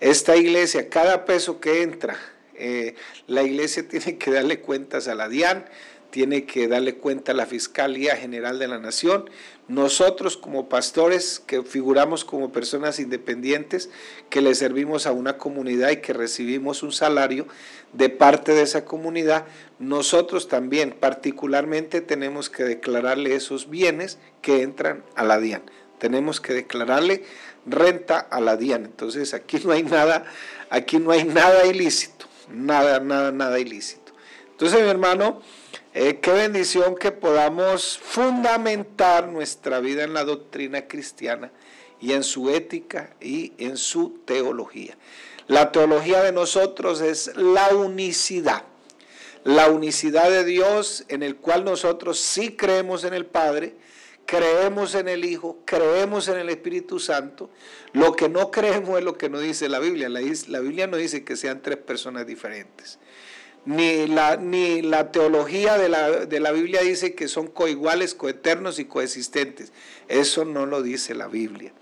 esta 0.00 0.36
iglesia, 0.36 0.88
cada 0.88 1.24
peso 1.24 1.60
que 1.60 1.82
entra, 1.82 2.16
eh, 2.54 2.94
la 3.26 3.42
iglesia 3.42 3.88
tiene 3.88 4.18
que 4.18 4.30
darle 4.30 4.60
cuentas 4.60 5.08
a 5.08 5.14
la 5.14 5.28
DIAN, 5.28 5.64
tiene 6.10 6.44
que 6.44 6.68
darle 6.68 6.96
cuenta 6.96 7.32
a 7.32 7.34
la 7.34 7.46
Fiscalía 7.46 8.16
General 8.16 8.58
de 8.58 8.68
la 8.68 8.78
Nación. 8.78 9.30
Nosotros 9.66 10.36
como 10.36 10.68
pastores 10.68 11.42
que 11.46 11.62
figuramos 11.62 12.26
como 12.26 12.52
personas 12.52 13.00
independientes, 13.00 13.88
que 14.28 14.42
le 14.42 14.54
servimos 14.54 15.06
a 15.06 15.12
una 15.12 15.38
comunidad 15.38 15.90
y 15.90 16.02
que 16.02 16.12
recibimos 16.12 16.82
un 16.82 16.92
salario 16.92 17.46
de 17.94 18.10
parte 18.10 18.52
de 18.52 18.62
esa 18.62 18.84
comunidad, 18.84 19.46
nosotros 19.78 20.48
también 20.48 20.94
particularmente 20.98 22.02
tenemos 22.02 22.50
que 22.50 22.64
declararle 22.64 23.34
esos 23.34 23.70
bienes 23.70 24.18
que 24.42 24.60
entran 24.62 25.02
a 25.14 25.24
la 25.24 25.38
DIAN. 25.38 25.62
Tenemos 25.98 26.42
que 26.42 26.52
declararle 26.52 27.24
renta 27.64 28.18
a 28.18 28.40
la 28.40 28.56
DIAN. 28.56 28.84
Entonces 28.84 29.34
aquí 29.34 29.60
no 29.64 29.72
hay 29.72 29.82
nada, 29.82 30.24
aquí 30.68 30.98
no 30.98 31.10
hay 31.10 31.24
nada 31.24 31.64
ilícito, 31.64 32.26
nada, 32.52 33.00
nada, 33.00 33.32
nada 33.32 33.58
ilícito. 33.58 34.12
Entonces 34.50 34.82
mi 34.82 34.88
hermano, 34.88 35.42
eh, 35.94 36.20
qué 36.20 36.30
bendición 36.30 36.94
que 36.94 37.12
podamos 37.12 37.98
fundamentar 37.98 39.28
nuestra 39.28 39.80
vida 39.80 40.04
en 40.04 40.14
la 40.14 40.24
doctrina 40.24 40.86
cristiana 40.86 41.50
y 42.00 42.12
en 42.12 42.22
su 42.22 42.50
ética 42.50 43.14
y 43.20 43.52
en 43.58 43.76
su 43.76 44.20
teología. 44.24 44.96
La 45.48 45.72
teología 45.72 46.22
de 46.22 46.32
nosotros 46.32 47.00
es 47.00 47.36
la 47.36 47.74
unicidad, 47.74 48.62
la 49.44 49.68
unicidad 49.68 50.30
de 50.30 50.44
Dios 50.44 51.04
en 51.08 51.22
el 51.22 51.36
cual 51.36 51.64
nosotros 51.64 52.20
sí 52.20 52.56
creemos 52.56 53.04
en 53.04 53.14
el 53.14 53.26
Padre, 53.26 53.74
creemos 54.26 54.94
en 54.94 55.08
el 55.08 55.24
Hijo, 55.24 55.58
creemos 55.64 56.28
en 56.28 56.38
el 56.38 56.48
Espíritu 56.48 56.98
Santo. 56.98 57.50
Lo 57.92 58.14
que 58.14 58.28
no 58.28 58.50
creemos 58.50 58.98
es 58.98 59.04
lo 59.04 59.18
que 59.18 59.28
no 59.28 59.38
dice 59.38 59.68
la 59.68 59.78
Biblia. 59.78 60.08
La, 60.08 60.20
la 60.48 60.60
Biblia 60.60 60.86
no 60.86 60.96
dice 60.96 61.24
que 61.24 61.36
sean 61.36 61.62
tres 61.62 61.78
personas 61.78 62.26
diferentes 62.26 62.98
ni 63.64 64.06
la, 64.06 64.36
ni 64.36 64.82
la 64.82 65.12
teología 65.12 65.78
de 65.78 65.88
la, 65.88 66.10
de 66.26 66.40
la, 66.40 66.52
Biblia 66.52 66.80
dice 66.82 67.14
que 67.14 67.28
son 67.28 67.46
coiguales, 67.46 68.14
coeternos 68.14 68.78
y 68.78 68.86
coexistentes. 68.86 69.72
Eso 70.08 70.44
no 70.44 70.66
lo 70.66 70.82
dice 70.82 71.14
la 71.14 71.28
Biblia. 71.28 71.72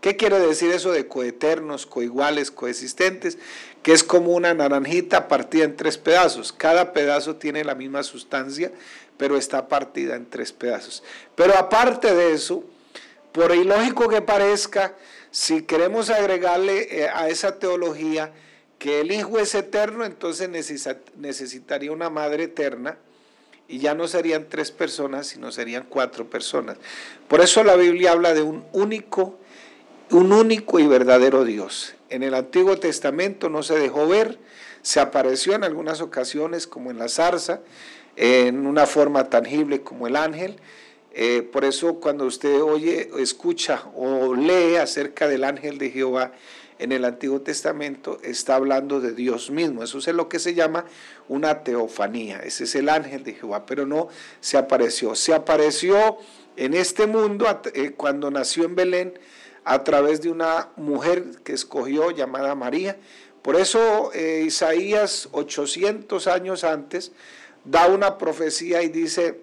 ¿Qué 0.00 0.16
quiere 0.16 0.38
decir 0.38 0.70
eso 0.70 0.92
de 0.92 1.08
coeternos, 1.08 1.86
coiguales, 1.86 2.50
coexistentes? 2.50 3.38
Que 3.82 3.92
es 3.92 4.04
como 4.04 4.32
una 4.32 4.52
naranjita 4.52 5.28
partida 5.28 5.64
en 5.64 5.76
tres 5.76 5.96
pedazos. 5.96 6.52
Cada 6.52 6.92
pedazo 6.92 7.36
tiene 7.36 7.64
la 7.64 7.74
misma 7.74 8.02
sustancia, 8.02 8.70
pero 9.24 9.38
está 9.38 9.68
partida 9.68 10.16
en 10.16 10.26
tres 10.26 10.52
pedazos. 10.52 11.02
Pero 11.34 11.56
aparte 11.56 12.14
de 12.14 12.34
eso, 12.34 12.62
por 13.32 13.54
ilógico 13.54 14.06
que 14.06 14.20
parezca, 14.20 14.96
si 15.30 15.62
queremos 15.62 16.10
agregarle 16.10 16.88
eh, 16.90 17.08
a 17.08 17.30
esa 17.30 17.58
teología, 17.58 18.32
que 18.78 19.00
el 19.00 19.12
Hijo 19.12 19.38
es 19.38 19.54
eterno, 19.54 20.04
entonces 20.04 20.50
necesitaría 21.16 21.90
una 21.90 22.10
madre 22.10 22.42
eterna 22.44 22.98
y 23.66 23.78
ya 23.78 23.94
no 23.94 24.08
serían 24.08 24.46
tres 24.50 24.70
personas, 24.70 25.28
sino 25.28 25.50
serían 25.52 25.86
cuatro 25.88 26.28
personas. 26.28 26.76
Por 27.26 27.40
eso 27.40 27.64
la 27.64 27.76
Biblia 27.76 28.12
habla 28.12 28.34
de 28.34 28.42
un 28.42 28.62
único, 28.72 29.38
un 30.10 30.34
único 30.34 30.80
y 30.80 30.86
verdadero 30.86 31.44
Dios. 31.44 31.94
En 32.10 32.22
el 32.22 32.34
Antiguo 32.34 32.76
Testamento 32.76 33.48
no 33.48 33.62
se 33.62 33.78
dejó 33.78 34.06
ver, 34.06 34.38
se 34.82 35.00
apareció 35.00 35.54
en 35.54 35.64
algunas 35.64 36.02
ocasiones 36.02 36.66
como 36.66 36.90
en 36.90 36.98
la 36.98 37.08
zarza, 37.08 37.62
en 38.16 38.66
una 38.66 38.86
forma 38.86 39.28
tangible 39.30 39.82
como 39.82 40.06
el 40.06 40.16
ángel. 40.16 40.56
Eh, 41.12 41.42
por 41.42 41.64
eso 41.64 42.00
cuando 42.00 42.24
usted 42.24 42.60
oye, 42.60 43.10
escucha 43.18 43.84
o 43.94 44.34
lee 44.34 44.76
acerca 44.76 45.28
del 45.28 45.44
ángel 45.44 45.78
de 45.78 45.90
Jehová, 45.90 46.32
en 46.78 46.92
el 46.92 47.04
Antiguo 47.04 47.40
Testamento 47.40 48.18
está 48.22 48.56
hablando 48.56 49.00
de 49.00 49.12
Dios 49.12 49.50
mismo. 49.50 49.84
Eso 49.84 49.98
es 49.98 50.08
lo 50.08 50.28
que 50.28 50.38
se 50.38 50.54
llama 50.54 50.84
una 51.28 51.62
teofanía. 51.62 52.40
Ese 52.40 52.64
es 52.64 52.74
el 52.74 52.88
ángel 52.88 53.22
de 53.22 53.34
Jehová, 53.34 53.64
pero 53.64 53.86
no 53.86 54.08
se 54.40 54.56
apareció. 54.56 55.14
Se 55.14 55.34
apareció 55.34 56.18
en 56.56 56.74
este 56.74 57.06
mundo 57.06 57.46
eh, 57.74 57.92
cuando 57.96 58.30
nació 58.30 58.64
en 58.64 58.74
Belén 58.74 59.18
a 59.64 59.84
través 59.84 60.20
de 60.20 60.30
una 60.30 60.70
mujer 60.76 61.24
que 61.44 61.52
escogió 61.52 62.10
llamada 62.10 62.54
María. 62.54 62.96
Por 63.42 63.56
eso 63.56 64.10
eh, 64.12 64.42
Isaías 64.46 65.28
800 65.32 66.26
años 66.26 66.64
antes 66.64 67.12
da 67.64 67.86
una 67.86 68.18
profecía 68.18 68.82
y 68.82 68.88
dice, 68.88 69.40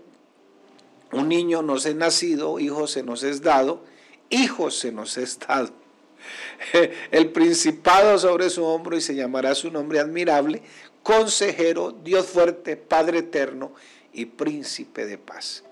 un 1.11 1.27
niño 1.27 1.61
nos 1.61 1.85
es 1.85 1.95
nacido, 1.95 2.59
hijo 2.59 2.87
se 2.87 3.03
nos 3.03 3.23
es 3.23 3.41
dado, 3.41 3.83
hijo 4.29 4.71
se 4.71 4.91
nos 4.91 5.17
es 5.17 5.39
dado. 5.39 5.71
el 7.11 7.31
principado 7.31 8.17
sobre 8.17 8.49
su 8.49 8.63
hombro 8.63 8.95
y 8.95 9.01
se 9.01 9.15
llamará 9.15 9.55
su 9.55 9.71
nombre 9.71 9.99
admirable, 9.99 10.61
consejero, 11.03 11.91
Dios 11.91 12.27
fuerte, 12.27 12.77
Padre 12.77 13.19
eterno 13.19 13.73
y 14.13 14.25
príncipe 14.25 15.05
de 15.05 15.17
paz. 15.17 15.63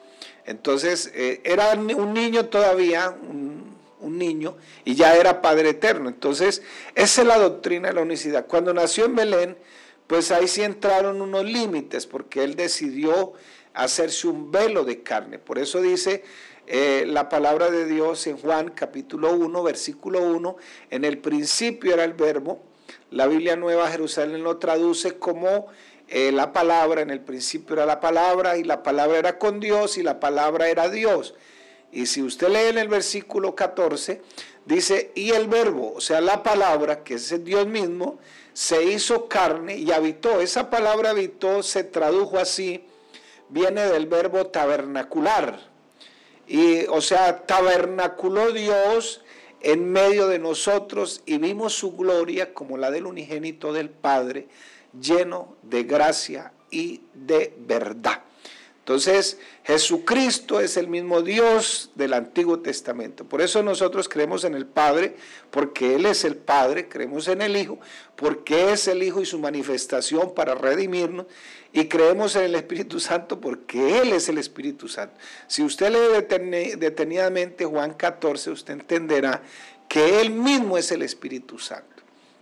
Entonces, 0.46 1.12
eh, 1.14 1.42
era 1.44 1.74
un 1.74 2.14
niño 2.14 2.48
todavía, 2.48 3.10
un, 3.10 3.76
un, 4.00 4.18
niño, 4.18 4.58
y 4.84 4.96
ya 4.96 5.16
era 5.16 5.42
Padre 5.42 5.70
eterno. 5.70 6.10
Entonces, 6.10 6.64
esa 6.96 7.22
es 7.22 7.28
la 7.28 7.38
doctrina 7.38 7.90
de 7.90 7.94
la 7.94 8.02
unicidad. 8.02 8.48
Cuando 8.48 8.74
nació 8.74 9.06
en 9.06 9.16
Belén, 9.16 9.58
pues 10.10 10.32
ahí 10.32 10.48
sí 10.48 10.64
entraron 10.64 11.22
unos 11.22 11.46
límites, 11.46 12.08
porque 12.08 12.44
él 12.44 12.56
decidió 12.56 13.34
hacerse 13.76 14.28
un 14.28 14.52
velo 14.52 14.84
de 14.84 15.04
carne. 15.04 15.38
Por 15.38 15.60
eso 15.60 15.84
dice 15.84 16.24
eh, 16.66 17.04
la 17.06 17.30
palabra 17.30 17.70
de 17.70 17.86
Dios 17.86 18.26
en 18.26 18.36
Juan 18.40 18.70
capítulo 18.70 19.32
1, 19.34 19.62
versículo 19.62 20.24
1, 20.24 20.58
en 20.90 21.06
el 21.06 21.20
principio 21.20 21.94
era 21.94 22.06
el 22.06 22.14
verbo, 22.14 22.60
la 23.12 23.28
Biblia 23.28 23.56
Nueva 23.56 23.88
Jerusalén 23.92 24.42
lo 24.42 24.58
traduce 24.58 25.20
como 25.20 25.68
eh, 26.08 26.32
la 26.32 26.54
palabra, 26.54 27.02
en 27.02 27.12
el 27.12 27.22
principio 27.22 27.76
era 27.76 27.86
la 27.86 28.00
palabra 28.00 28.58
y 28.58 28.64
la 28.64 28.82
palabra 28.82 29.20
era 29.20 29.38
con 29.38 29.60
Dios 29.60 30.00
y 30.00 30.02
la 30.02 30.20
palabra 30.20 30.70
era 30.70 30.90
Dios. 30.90 31.36
Y 31.92 32.08
si 32.08 32.24
usted 32.24 32.50
lee 32.50 32.70
en 32.70 32.80
el 32.80 32.88
versículo 32.88 33.54
14, 33.54 34.24
dice, 34.66 35.12
y 35.16 35.32
el 35.32 35.48
verbo, 35.48 35.94
o 35.96 36.02
sea, 36.02 36.22
la 36.22 36.44
palabra, 36.44 37.04
que 37.04 37.16
es 37.16 37.44
Dios 37.44 37.68
mismo, 37.68 38.20
se 38.54 38.84
hizo 38.84 39.28
carne 39.28 39.78
y 39.78 39.92
habitó. 39.92 40.42
Esa 40.42 40.70
palabra 40.70 41.12
habitó 41.12 41.64
se 41.64 41.84
tradujo 41.84 42.38
así, 42.38 42.84
viene 43.50 43.88
del 43.88 44.08
verbo 44.08 44.48
tabernacular. 44.48 45.60
Y, 46.48 46.86
o 46.88 47.02
sea, 47.02 47.46
tabernaculó 47.46 48.52
Dios 48.52 49.22
en 49.62 49.92
medio 49.92 50.28
de 50.28 50.40
nosotros 50.40 51.22
y 51.26 51.38
vimos 51.38 51.74
su 51.74 51.96
gloria 51.96 52.54
como 52.54 52.78
la 52.78 52.92
del 52.92 53.06
unigénito 53.06 53.74
del 53.74 53.90
Padre, 53.90 54.48
lleno 55.00 55.56
de 55.62 55.84
gracia 55.84 56.54
y 56.72 57.02
de 57.14 57.54
verdad. 57.60 58.24
Entonces, 58.90 59.38
Jesucristo 59.66 60.60
es 60.60 60.76
el 60.76 60.88
mismo 60.88 61.22
Dios 61.22 61.92
del 61.94 62.12
Antiguo 62.12 62.58
Testamento. 62.62 63.24
Por 63.24 63.40
eso 63.40 63.62
nosotros 63.62 64.10
creemos 64.10 64.46
en 64.46 64.56
el 64.56 64.66
Padre, 64.66 65.16
porque 65.52 65.94
Él 65.94 66.08
es 66.08 66.26
el 66.26 66.36
Padre, 66.36 66.90
creemos 66.90 67.28
en 67.28 67.44
el 67.44 67.56
Hijo, 67.56 67.78
porque 68.16 68.72
es 68.72 68.88
el 68.88 69.04
Hijo 69.04 69.22
y 69.22 69.28
su 69.28 69.38
manifestación 69.38 70.34
para 70.34 70.56
redimirnos, 70.56 71.28
y 71.72 71.86
creemos 71.86 72.36
en 72.36 72.46
el 72.46 72.56
Espíritu 72.56 73.00
Santo 73.00 73.40
porque 73.40 74.00
Él 74.00 74.12
es 74.12 74.28
el 74.28 74.40
Espíritu 74.40 74.88
Santo. 74.88 75.14
Si 75.46 75.62
usted 75.62 75.92
lee 75.92 76.76
detenidamente 76.76 77.66
Juan 77.66 77.94
14, 77.94 78.50
usted 78.50 78.74
entenderá 78.74 79.44
que 79.88 80.20
Él 80.20 80.32
mismo 80.32 80.80
es 80.80 80.92
el 80.92 81.04
Espíritu 81.04 81.60
Santo 81.60 82.00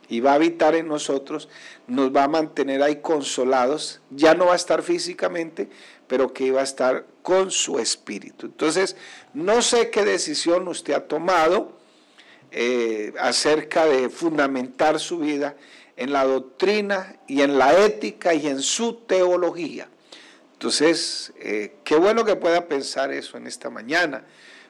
y 0.09 0.19
va 0.19 0.31
a 0.31 0.35
habitar 0.35 0.75
en 0.75 0.87
nosotros, 0.87 1.49
nos 1.87 2.15
va 2.15 2.23
a 2.23 2.27
mantener 2.27 2.81
ahí 2.81 2.97
consolados, 2.97 3.99
ya 4.09 4.33
no 4.33 4.47
va 4.47 4.53
a 4.53 4.55
estar 4.55 4.81
físicamente, 4.81 5.69
pero 6.07 6.33
que 6.33 6.45
iba 6.45 6.61
a 6.61 6.63
estar 6.63 7.05
con 7.21 7.51
su 7.51 7.79
espíritu. 7.79 8.45
Entonces, 8.45 8.95
no 9.33 9.61
sé 9.61 9.89
qué 9.89 10.05
decisión 10.05 10.67
usted 10.67 10.93
ha 10.93 11.07
tomado 11.07 11.77
eh, 12.51 13.13
acerca 13.19 13.85
de 13.85 14.09
fundamentar 14.09 14.99
su 14.99 15.19
vida 15.19 15.55
en 15.97 16.13
la 16.13 16.23
doctrina 16.23 17.17
y 17.27 17.41
en 17.41 17.57
la 17.57 17.85
ética 17.85 18.33
y 18.33 18.47
en 18.47 18.61
su 18.61 18.93
teología. 18.93 19.89
Entonces, 20.53 21.33
eh, 21.39 21.75
qué 21.83 21.97
bueno 21.97 22.23
que 22.23 22.35
pueda 22.35 22.67
pensar 22.67 23.11
eso 23.11 23.37
en 23.37 23.47
esta 23.47 23.69
mañana, 23.69 24.23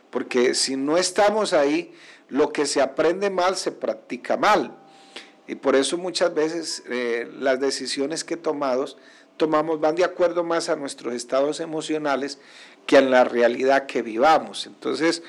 porque 0.09 0.53
si 0.55 0.75
no 0.75 0.97
estamos 0.97 1.53
ahí, 1.53 1.93
lo 2.29 2.51
que 2.51 2.65
se 2.65 2.81
aprende 2.81 3.29
mal 3.29 3.55
se 3.55 3.71
practica 3.71 4.35
mal. 4.35 4.75
Y 5.47 5.55
por 5.55 5.75
eso 5.75 5.97
muchas 5.97 6.33
veces 6.33 6.83
eh, 6.89 7.29
las 7.39 7.59
decisiones 7.59 8.23
que 8.23 8.35
tomamos 8.35 8.97
tomamos 9.37 9.79
van 9.79 9.95
de 9.95 10.03
acuerdo 10.03 10.43
más 10.43 10.69
a 10.69 10.75
nuestros 10.75 11.13
estados 11.13 11.59
emocionales 11.59 12.39
que 12.85 12.97
a 12.97 13.01
la 13.01 13.23
realidad 13.23 13.85
que 13.85 14.01
vivamos. 14.01 14.65
Entonces, 14.65 15.23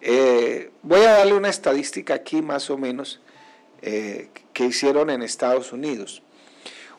eh, 0.00 0.70
voy 0.82 1.00
a 1.00 1.12
darle 1.18 1.34
una 1.34 1.48
estadística 1.48 2.14
aquí 2.14 2.42
más 2.42 2.70
o 2.70 2.78
menos 2.78 3.20
eh, 3.82 4.30
que 4.52 4.64
hicieron 4.64 5.10
en 5.10 5.22
Estados 5.22 5.72
Unidos. 5.72 6.22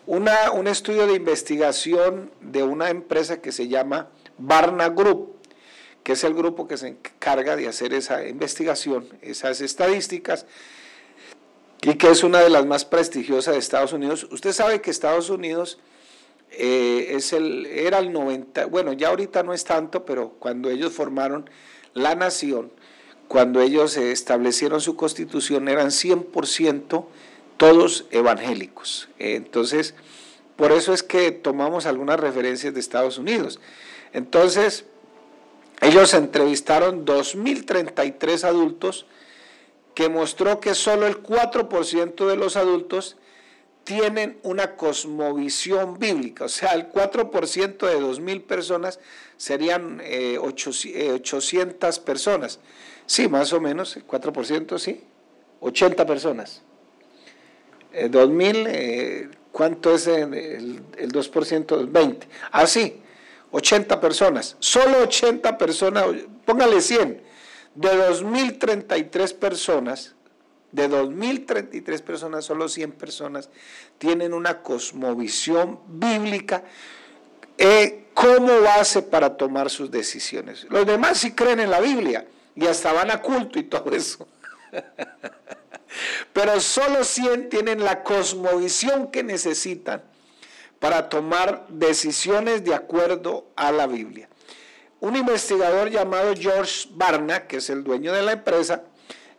Una, 0.06 0.52
un 0.52 0.68
estudio 0.68 1.08
de 1.08 1.16
investigación 1.16 2.32
de 2.42 2.64
una 2.64 2.90
empresa 2.90 3.42
que 3.42 3.52
se 3.52 3.68
llama 3.68 4.10
Barna 4.38 4.90
Group, 4.90 5.36
que 6.04 6.14
es 6.14 6.24
el 6.24 6.34
grupo 6.34 6.68
que 6.68 6.78
se 6.78 6.90
encarga 6.90 7.56
de 7.56 7.68
hacer 7.68 7.94
esa 7.94 8.28
investigación, 8.28 9.08
esas 9.22 9.62
estadísticas, 9.62 10.46
y 11.82 11.96
que 11.96 12.10
es 12.10 12.24
una 12.24 12.40
de 12.40 12.50
las 12.50 12.66
más 12.66 12.86
prestigiosas 12.86 13.54
de 13.54 13.60
Estados 13.60 13.94
Unidos. 13.94 14.28
Usted 14.32 14.52
sabe 14.52 14.82
que 14.82 14.92
Estados 14.92 15.30
Unidos 15.30 15.80
eh, 16.58 17.16
es 17.16 17.34
el, 17.34 17.66
era 17.66 18.00
el 18.00 18.12
90, 18.12 18.68
bueno, 18.68 18.94
ya 18.94 19.10
ahorita 19.10 19.44
no 19.44 19.54
es 19.54 19.64
tanto, 19.64 20.06
pero 20.06 20.30
cuando 20.40 20.70
ellos 20.70 20.94
formaron 20.94 21.50
la 21.94 22.16
nación, 22.16 22.72
cuando 23.28 23.62
ellos 23.62 23.98
establecieron 23.98 24.82
su 24.82 24.96
constitución, 24.96 25.68
eran 25.68 25.88
100% 25.88 27.06
todos 27.58 28.06
evangélicos. 28.12 29.10
Entonces, 29.18 29.96
por 30.56 30.72
eso 30.72 30.94
es 30.94 31.02
que 31.02 31.32
tomamos 31.32 31.86
algunas 31.86 32.20
referencias 32.20 32.74
de 32.74 32.80
Estados 32.80 33.18
Unidos. 33.18 33.60
Entonces, 34.14 34.86
ellos 35.82 36.14
entrevistaron 36.14 37.06
2.033 37.06 38.44
adultos, 38.44 39.06
que 39.96 40.10
mostró 40.10 40.60
que 40.60 40.76
solo 40.76 41.08
el 41.08 41.22
4% 41.22 42.28
de 42.28 42.36
los 42.36 42.56
adultos 42.56 43.18
tienen 43.84 44.40
una 44.44 44.76
cosmovisión 44.76 46.00
bíblica, 46.00 46.46
o 46.46 46.50
sea, 46.50 46.72
el 46.72 46.90
4% 46.92 47.78
de 47.78 48.00
2.000 48.00 48.44
personas 48.44 49.00
serían 49.38 50.02
800 50.40 50.86
eh, 50.96 51.22
eh, 51.22 52.02
personas. 52.06 52.60
Sí, 53.06 53.28
más 53.28 53.52
o 53.52 53.60
menos, 53.60 53.98
el 53.98 54.08
4%, 54.08 54.78
sí, 54.80 55.04
80 55.60 56.06
personas. 56.06 56.62
2.000, 57.94 58.66
eh, 58.70 59.30
¿cuánto 59.52 59.94
es 59.94 60.08
el, 60.08 60.34
el 60.98 61.12
2%? 61.12 61.92
20. 61.92 62.28
Ah, 62.52 62.66
sí, 62.66 63.02
80 63.52 64.00
personas. 64.00 64.56
Solo 64.60 65.04
80 65.04 65.58
personas, 65.58 66.06
póngale 66.46 66.82
100. 66.82 67.22
De 67.76 67.90
2.033 67.90 69.34
personas, 69.36 70.16
de 70.74 70.90
2.033 70.90 72.02
personas, 72.02 72.44
solo 72.44 72.68
100 72.68 72.92
personas 72.94 73.50
tienen 74.00 74.34
una 74.34 74.62
cosmovisión 74.62 75.80
bíblica 75.88 76.64
eh, 77.58 78.08
como 78.14 78.62
base 78.62 79.04
para 79.04 79.38
tomar 79.38 79.70
sus 79.70 79.92
decisiones. 79.92 80.66
Los 80.70 80.86
demás 80.86 81.20
sí 81.20 81.34
creen 81.34 81.60
en 81.60 81.70
la 81.70 81.80
Biblia 81.80 82.26
y 82.56 82.66
hasta 82.66 82.92
van 82.92 83.12
a 83.12 83.22
culto 83.22 83.60
y 83.60 83.64
todo 83.64 83.92
eso. 83.96 84.28
Pero 86.34 86.60
solo 86.60 87.04
100 87.04 87.50
tienen 87.50 87.84
la 87.84 88.02
cosmovisión 88.02 89.12
que 89.12 89.24
necesitan 89.24 90.02
para 90.80 91.08
tomar 91.08 91.68
decisiones 91.70 92.64
de 92.64 92.74
acuerdo 92.74 93.46
a 93.56 93.72
la 93.72 93.86
Biblia. 93.86 94.28
Un 95.00 95.16
investigador 95.16 95.92
llamado 95.92 96.34
George 96.36 96.90
Barna, 96.92 97.46
que 97.46 97.58
es 97.58 97.70
el 97.70 97.84
dueño 97.84 98.12
de 98.12 98.24
la 98.24 98.32
empresa, 98.32 98.84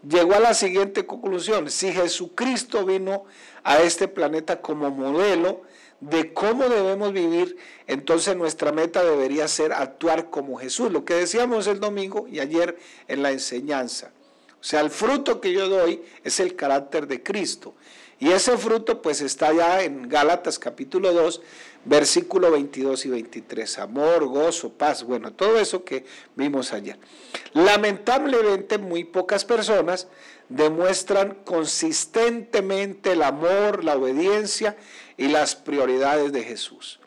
llegó 0.08 0.34
a 0.34 0.40
la 0.40 0.54
siguiente 0.54 1.06
conclusión. 1.06 1.70
Si 1.70 1.92
Jesucristo 1.92 2.84
vino 2.84 3.24
a 3.62 3.78
este 3.78 4.08
planeta 4.08 4.60
como 4.60 4.90
modelo 4.90 5.62
de 6.00 6.32
cómo 6.32 6.68
debemos 6.68 7.12
vivir, 7.12 7.56
entonces 7.86 8.36
nuestra 8.36 8.72
meta 8.72 9.02
debería 9.02 9.48
ser 9.48 9.72
actuar 9.72 10.30
como 10.30 10.56
Jesús, 10.56 10.92
lo 10.92 11.04
que 11.04 11.14
decíamos 11.14 11.66
el 11.66 11.80
domingo 11.80 12.26
y 12.28 12.40
ayer 12.40 12.76
en 13.08 13.22
la 13.22 13.30
enseñanza. 13.30 14.12
O 14.60 14.66
sea, 14.66 14.80
el 14.80 14.90
fruto 14.90 15.40
que 15.40 15.52
yo 15.52 15.68
doy 15.68 16.02
es 16.22 16.40
el 16.40 16.56
carácter 16.56 17.06
de 17.06 17.22
Cristo. 17.22 17.74
Y 18.20 18.30
ese 18.30 18.56
fruto 18.56 19.02
pues 19.02 19.20
está 19.20 19.52
ya 19.52 19.82
en 19.82 20.08
Gálatas 20.08 20.58
capítulo 20.58 21.12
2, 21.12 21.42
versículo 21.84 22.50
22 22.50 23.06
y 23.06 23.10
23. 23.10 23.78
Amor, 23.78 24.26
gozo, 24.26 24.72
paz, 24.72 25.04
bueno, 25.04 25.32
todo 25.32 25.58
eso 25.58 25.84
que 25.84 26.04
vimos 26.36 26.72
ayer. 26.72 26.98
Lamentablemente 27.52 28.78
muy 28.78 29.04
pocas 29.04 29.44
personas 29.44 30.08
demuestran 30.48 31.38
consistentemente 31.44 33.12
el 33.12 33.22
amor, 33.22 33.84
la 33.84 33.96
obediencia 33.96 34.76
y 35.16 35.28
las 35.28 35.56
prioridades 35.56 36.32
de 36.32 36.42
Jesús. 36.42 37.00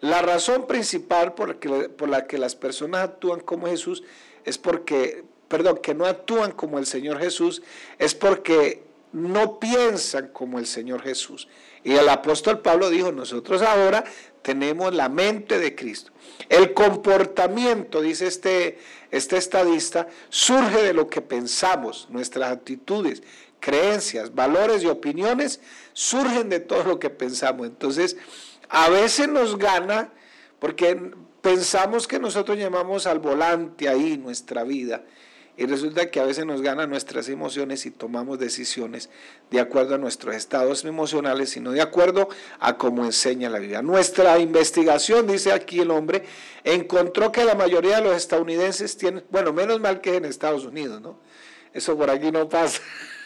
La 0.00 0.22
razón 0.22 0.66
principal 0.66 1.34
por 1.34 1.48
la 1.48 1.54
que, 1.58 1.68
por 1.88 2.08
la 2.08 2.26
que 2.26 2.38
las 2.38 2.54
personas 2.54 3.02
actúan 3.02 3.40
como 3.40 3.66
Jesús 3.66 4.04
es 4.44 4.58
porque, 4.58 5.24
perdón, 5.48 5.78
que 5.82 5.94
no 5.94 6.04
actúan 6.06 6.52
como 6.52 6.78
el 6.78 6.86
Señor 6.86 7.18
Jesús, 7.18 7.62
es 7.98 8.14
porque 8.14 8.84
no 9.12 9.58
piensan 9.58 10.28
como 10.28 10.58
el 10.58 10.66
Señor 10.66 11.02
Jesús. 11.02 11.48
Y 11.84 11.92
el 11.92 12.08
apóstol 12.08 12.60
Pablo 12.60 12.90
dijo, 12.90 13.12
nosotros 13.12 13.62
ahora 13.62 14.04
tenemos 14.42 14.94
la 14.94 15.08
mente 15.08 15.58
de 15.58 15.74
Cristo. 15.74 16.10
El 16.48 16.74
comportamiento, 16.74 18.00
dice 18.00 18.26
este, 18.26 18.78
este 19.10 19.36
estadista, 19.36 20.08
surge 20.28 20.82
de 20.82 20.92
lo 20.92 21.08
que 21.08 21.20
pensamos, 21.20 22.08
nuestras 22.10 22.52
actitudes, 22.52 23.22
creencias, 23.60 24.34
valores 24.34 24.82
y 24.82 24.86
opiniones 24.86 25.60
surgen 25.92 26.48
de 26.48 26.60
todo 26.60 26.84
lo 26.84 26.98
que 26.98 27.10
pensamos. 27.10 27.66
Entonces, 27.66 28.16
a 28.68 28.88
veces 28.90 29.28
nos 29.28 29.56
gana 29.58 30.12
porque 30.58 31.12
pensamos 31.40 32.06
que 32.06 32.18
nosotros 32.18 32.58
llamamos 32.58 33.06
al 33.06 33.18
volante 33.18 33.88
ahí 33.88 34.18
nuestra 34.18 34.64
vida 34.64 35.04
y 35.56 35.64
resulta 35.64 36.10
que 36.10 36.20
a 36.20 36.24
veces 36.24 36.44
nos 36.44 36.60
ganan 36.60 36.90
nuestras 36.90 37.28
emociones 37.28 37.86
y 37.86 37.90
tomamos 37.90 38.38
decisiones 38.38 39.08
de 39.50 39.58
acuerdo 39.58 39.94
a 39.94 39.98
nuestros 39.98 40.34
estados 40.34 40.84
emocionales, 40.84 41.50
sino 41.50 41.72
de 41.72 41.80
acuerdo 41.80 42.28
a 42.60 42.76
cómo 42.76 43.04
enseña 43.04 43.48
la 43.48 43.58
Biblia. 43.58 43.80
Nuestra 43.80 44.38
investigación, 44.38 45.26
dice 45.26 45.52
aquí 45.52 45.80
el 45.80 45.90
hombre, 45.90 46.24
encontró 46.62 47.32
que 47.32 47.44
la 47.44 47.54
mayoría 47.54 47.96
de 47.96 48.02
los 48.02 48.16
estadounidenses 48.16 48.98
tienen, 48.98 49.24
bueno, 49.30 49.52
menos 49.54 49.80
mal 49.80 50.02
que 50.02 50.16
en 50.16 50.26
Estados 50.26 50.64
Unidos, 50.64 51.00
¿no? 51.00 51.18
Eso 51.72 51.96
por 51.96 52.10
aquí 52.10 52.30
no 52.30 52.48
pasa. 52.48 52.80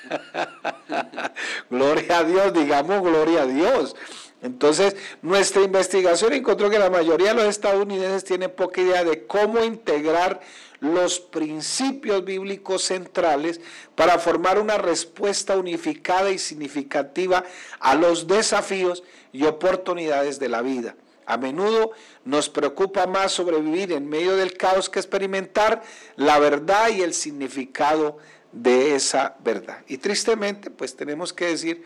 gloria 1.70 2.18
a 2.18 2.24
Dios, 2.24 2.52
digamos 2.52 3.02
gloria 3.02 3.42
a 3.42 3.46
Dios. 3.46 3.96
Entonces, 4.42 4.96
nuestra 5.20 5.62
investigación 5.62 6.32
encontró 6.32 6.70
que 6.70 6.78
la 6.78 6.90
mayoría 6.90 7.28
de 7.28 7.34
los 7.34 7.44
estadounidenses 7.44 8.24
tienen 8.24 8.50
poca 8.50 8.80
idea 8.80 9.04
de 9.04 9.26
cómo 9.26 9.62
integrar 9.62 10.40
los 10.80 11.20
principios 11.20 12.24
bíblicos 12.24 12.82
centrales 12.82 13.60
para 13.94 14.18
formar 14.18 14.58
una 14.58 14.78
respuesta 14.78 15.56
unificada 15.56 16.30
y 16.30 16.38
significativa 16.38 17.44
a 17.78 17.94
los 17.94 18.26
desafíos 18.26 19.02
y 19.32 19.44
oportunidades 19.44 20.38
de 20.38 20.48
la 20.48 20.62
vida. 20.62 20.96
A 21.26 21.36
menudo 21.36 21.92
nos 22.24 22.48
preocupa 22.48 23.06
más 23.06 23.32
sobrevivir 23.32 23.92
en 23.92 24.08
medio 24.08 24.36
del 24.36 24.56
caos 24.56 24.90
que 24.90 24.98
experimentar 24.98 25.82
la 26.16 26.38
verdad 26.40 26.88
y 26.88 27.02
el 27.02 27.14
significado 27.14 28.18
de 28.50 28.96
esa 28.96 29.36
verdad. 29.44 29.84
Y 29.86 29.98
tristemente, 29.98 30.70
pues 30.70 30.96
tenemos 30.96 31.32
que 31.32 31.46
decir 31.46 31.84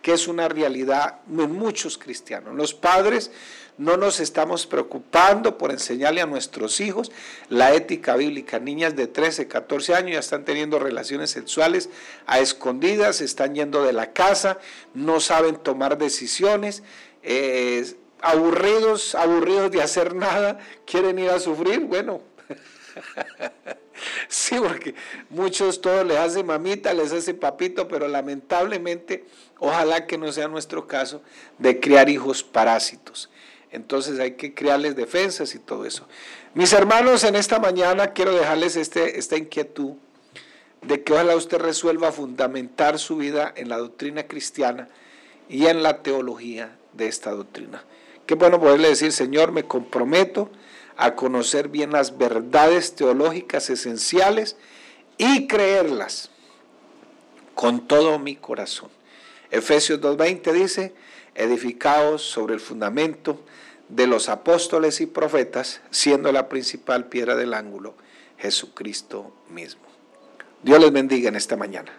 que 0.00 0.12
es 0.12 0.28
una 0.28 0.48
realidad 0.48 1.20
en 1.26 1.52
muchos 1.52 1.96
cristianos. 1.96 2.54
Los 2.54 2.74
padres 2.74 3.32
no 3.78 3.96
nos 3.96 4.20
estamos 4.20 4.66
preocupando 4.66 5.58
por 5.58 5.70
enseñarle 5.70 6.20
a 6.20 6.26
nuestros 6.26 6.80
hijos 6.80 7.10
la 7.48 7.74
ética 7.74 8.16
bíblica. 8.16 8.58
Niñas 8.58 8.96
de 8.96 9.06
13, 9.06 9.48
14 9.48 9.94
años 9.94 10.12
ya 10.12 10.20
están 10.20 10.44
teniendo 10.44 10.78
relaciones 10.78 11.30
sexuales 11.30 11.90
a 12.26 12.40
escondidas, 12.40 13.20
están 13.20 13.54
yendo 13.54 13.84
de 13.84 13.92
la 13.92 14.12
casa, 14.12 14.58
no 14.94 15.20
saben 15.20 15.56
tomar 15.56 15.98
decisiones, 15.98 16.82
eh, 17.22 17.94
aburridos, 18.20 19.14
aburridos 19.14 19.70
de 19.70 19.82
hacer 19.82 20.14
nada, 20.14 20.58
quieren 20.86 21.18
ir 21.18 21.30
a 21.30 21.40
sufrir. 21.40 21.80
Bueno, 21.80 22.22
Sí, 24.28 24.56
porque 24.58 24.94
muchos 25.30 25.80
todo 25.80 26.04
les 26.04 26.18
hace 26.18 26.42
mamita, 26.42 26.92
les 26.92 27.12
hace 27.12 27.34
papito, 27.34 27.88
pero 27.88 28.08
lamentablemente, 28.08 29.24
ojalá 29.58 30.06
que 30.06 30.18
no 30.18 30.32
sea 30.32 30.48
nuestro 30.48 30.86
caso 30.86 31.22
de 31.58 31.78
criar 31.80 32.08
hijos 32.08 32.42
parásitos. 32.42 33.30
Entonces 33.74 34.20
hay 34.20 34.32
que 34.32 34.54
crearles 34.54 34.94
defensas 34.94 35.54
y 35.56 35.58
todo 35.58 35.84
eso. 35.84 36.06
Mis 36.54 36.72
hermanos, 36.72 37.24
en 37.24 37.34
esta 37.34 37.58
mañana 37.58 38.12
quiero 38.12 38.32
dejarles 38.32 38.76
este, 38.76 39.18
esta 39.18 39.36
inquietud 39.36 39.94
de 40.82 41.02
que 41.02 41.12
ojalá 41.12 41.34
usted 41.34 41.58
resuelva 41.58 42.12
fundamentar 42.12 43.00
su 43.00 43.16
vida 43.16 43.52
en 43.56 43.68
la 43.68 43.78
doctrina 43.78 44.28
cristiana 44.28 44.88
y 45.48 45.66
en 45.66 45.82
la 45.82 46.02
teología 46.02 46.76
de 46.92 47.08
esta 47.08 47.32
doctrina. 47.32 47.82
Qué 48.26 48.36
bueno 48.36 48.60
poderle 48.60 48.88
decir, 48.88 49.10
Señor, 49.10 49.50
me 49.50 49.64
comprometo 49.64 50.50
a 50.96 51.16
conocer 51.16 51.68
bien 51.68 51.90
las 51.90 52.16
verdades 52.16 52.94
teológicas 52.94 53.70
esenciales 53.70 54.56
y 55.18 55.48
creerlas 55.48 56.30
con 57.56 57.88
todo 57.88 58.20
mi 58.20 58.36
corazón. 58.36 58.90
Efesios 59.50 60.00
2.20 60.00 60.52
dice, 60.52 60.94
edificados 61.34 62.22
sobre 62.22 62.54
el 62.54 62.60
fundamento 62.60 63.40
de 63.88 64.06
los 64.06 64.28
apóstoles 64.28 65.00
y 65.00 65.06
profetas, 65.06 65.80
siendo 65.90 66.32
la 66.32 66.48
principal 66.48 67.06
piedra 67.06 67.36
del 67.36 67.54
ángulo 67.54 67.94
Jesucristo 68.38 69.32
mismo. 69.50 69.82
Dios 70.62 70.80
les 70.80 70.92
bendiga 70.92 71.28
en 71.28 71.36
esta 71.36 71.56
mañana. 71.56 71.92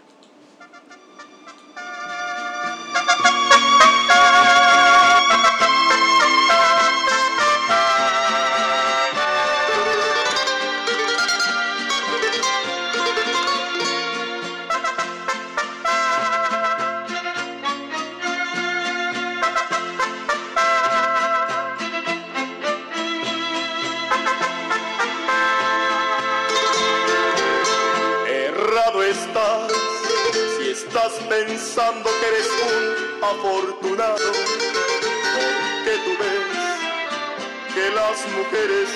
Las 37.96 38.18
mujeres 38.28 38.90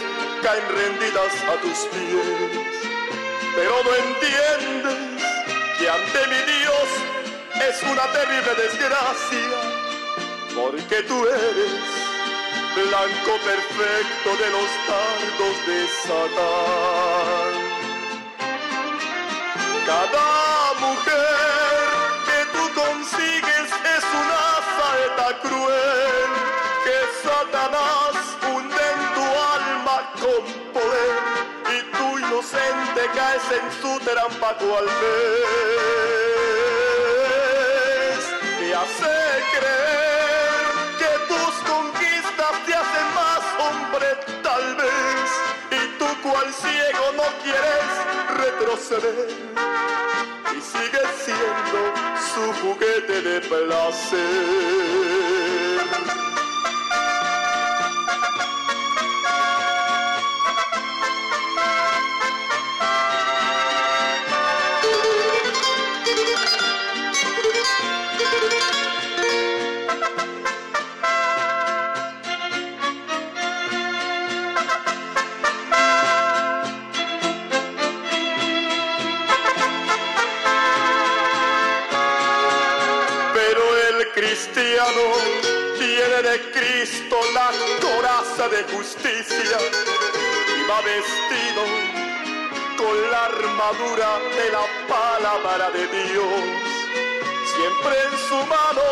caen 0.44 0.68
rendidas 0.76 1.34
a 1.48 1.56
tus 1.62 1.80
pies, 1.88 2.52
pero 3.56 3.84
no 3.86 3.92
entiendes 3.96 5.24
que 5.78 5.90
ante 5.90 6.20
mi 6.28 6.42
Dios 6.52 6.88
es 7.70 7.84
una 7.84 8.06
terrible 8.12 8.54
desgracia, 8.56 9.58
porque 10.54 11.04
tú 11.04 11.26
eres 11.26 12.00
blanco 12.76 13.32
perfecto 13.52 14.30
de 14.42 14.50
los 14.56 14.70
dardos 14.90 15.56
de 15.68 15.80
Satán. 16.04 17.54
Cada 19.86 20.74
mujer 20.80 21.80
que 22.28 22.40
tú 22.54 22.64
consigues 22.82 23.70
es 23.96 24.04
una 24.22 24.46
saeta 24.76 25.40
cruel 25.42 26.32
que 26.84 27.28
Satanás 27.28 28.39
inocente 32.30 33.02
caes 33.16 33.44
en 33.52 33.66
su 33.82 33.92
trampa 34.06 34.52
cual 34.58 34.86
vez. 34.86 35.40
Te 38.60 38.68
hace 38.76 39.16
creer 39.54 40.74
que 41.00 41.12
tus 41.28 41.54
conquistas 41.72 42.54
te 42.66 42.72
hacen 42.74 43.08
más 43.16 43.44
hombre 43.66 44.08
tal 44.44 44.66
vez 44.76 45.30
y 45.72 45.82
tú 45.98 46.08
cual 46.22 46.48
ciego 46.54 47.06
no 47.18 47.28
quieres 47.44 47.90
retroceder 48.44 49.30
y 50.56 50.58
sigues 50.62 51.10
siendo 51.26 51.80
su 52.34 52.44
juguete 52.62 53.16
de 53.22 53.42
placer. 53.42 54.70
De 86.22 86.52
Cristo 86.52 87.16
la 87.34 87.50
coraza 87.82 88.50
de 88.50 88.64
justicia 88.76 89.58
y 90.58 90.62
va 90.70 90.82
vestido 90.82 91.64
con 92.78 93.12
la 93.12 93.26
armadura 93.26 94.20
de 94.36 94.52
la 94.52 94.66
palabra 94.88 95.72
de 95.72 95.88
Dios. 95.88 96.44
Siempre 97.56 97.94
en 98.04 98.18
su 98.28 98.36
mano 98.48 98.88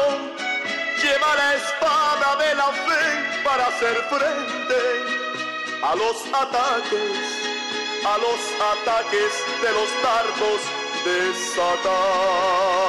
lleva 1.01 1.35
la 1.35 1.55
espada 1.55 2.35
de 2.37 2.55
la 2.55 2.71
fe 2.71 3.03
para 3.43 3.67
hacer 3.67 3.95
frente 4.09 4.81
a 5.83 5.95
los 5.95 6.17
ataques, 6.33 7.11
a 8.05 8.17
los 8.19 8.39
ataques 8.73 9.33
de 9.63 9.71
los 9.73 9.89
dardos 10.01 10.61
de 11.03 11.17
Satán. 11.53 12.87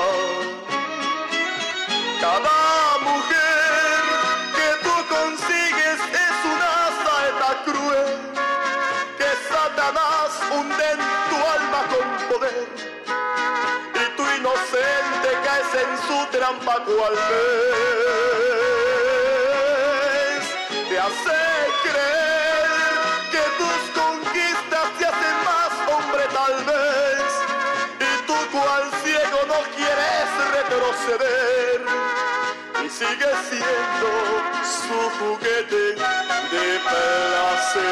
Satanás 10.49 10.53
hunde 10.53 10.85
en 10.91 10.99
tu 11.31 11.37
alma 11.37 11.81
con 11.89 12.09
poder 12.29 12.69
y 13.95 14.05
tu 14.17 14.23
inocente 14.37 15.29
caes 15.45 15.73
en 15.75 15.91
su 16.07 16.19
trampa 16.31 16.77
cual 16.85 17.15
vez. 17.29 17.55
Te 20.89 20.97
hace 20.99 21.41
creer 21.83 22.69
que 23.31 23.43
tus 23.59 23.81
conquistas 24.01 24.87
te 24.99 25.05
hacen 25.07 25.37
más 25.45 25.73
hombre 25.93 26.25
tal 26.33 26.57
vez 26.65 27.31
y 28.01 28.11
tú 28.27 28.37
cual 28.53 28.85
ciego 29.05 29.41
no 29.47 29.61
quieres 29.77 30.29
retroceder 30.53 31.81
y 32.85 32.87
sigues 32.89 33.39
siendo 33.51 34.11
su 34.65 34.99
juguete 35.19 35.83
de 36.53 36.67
placer. 36.85 37.89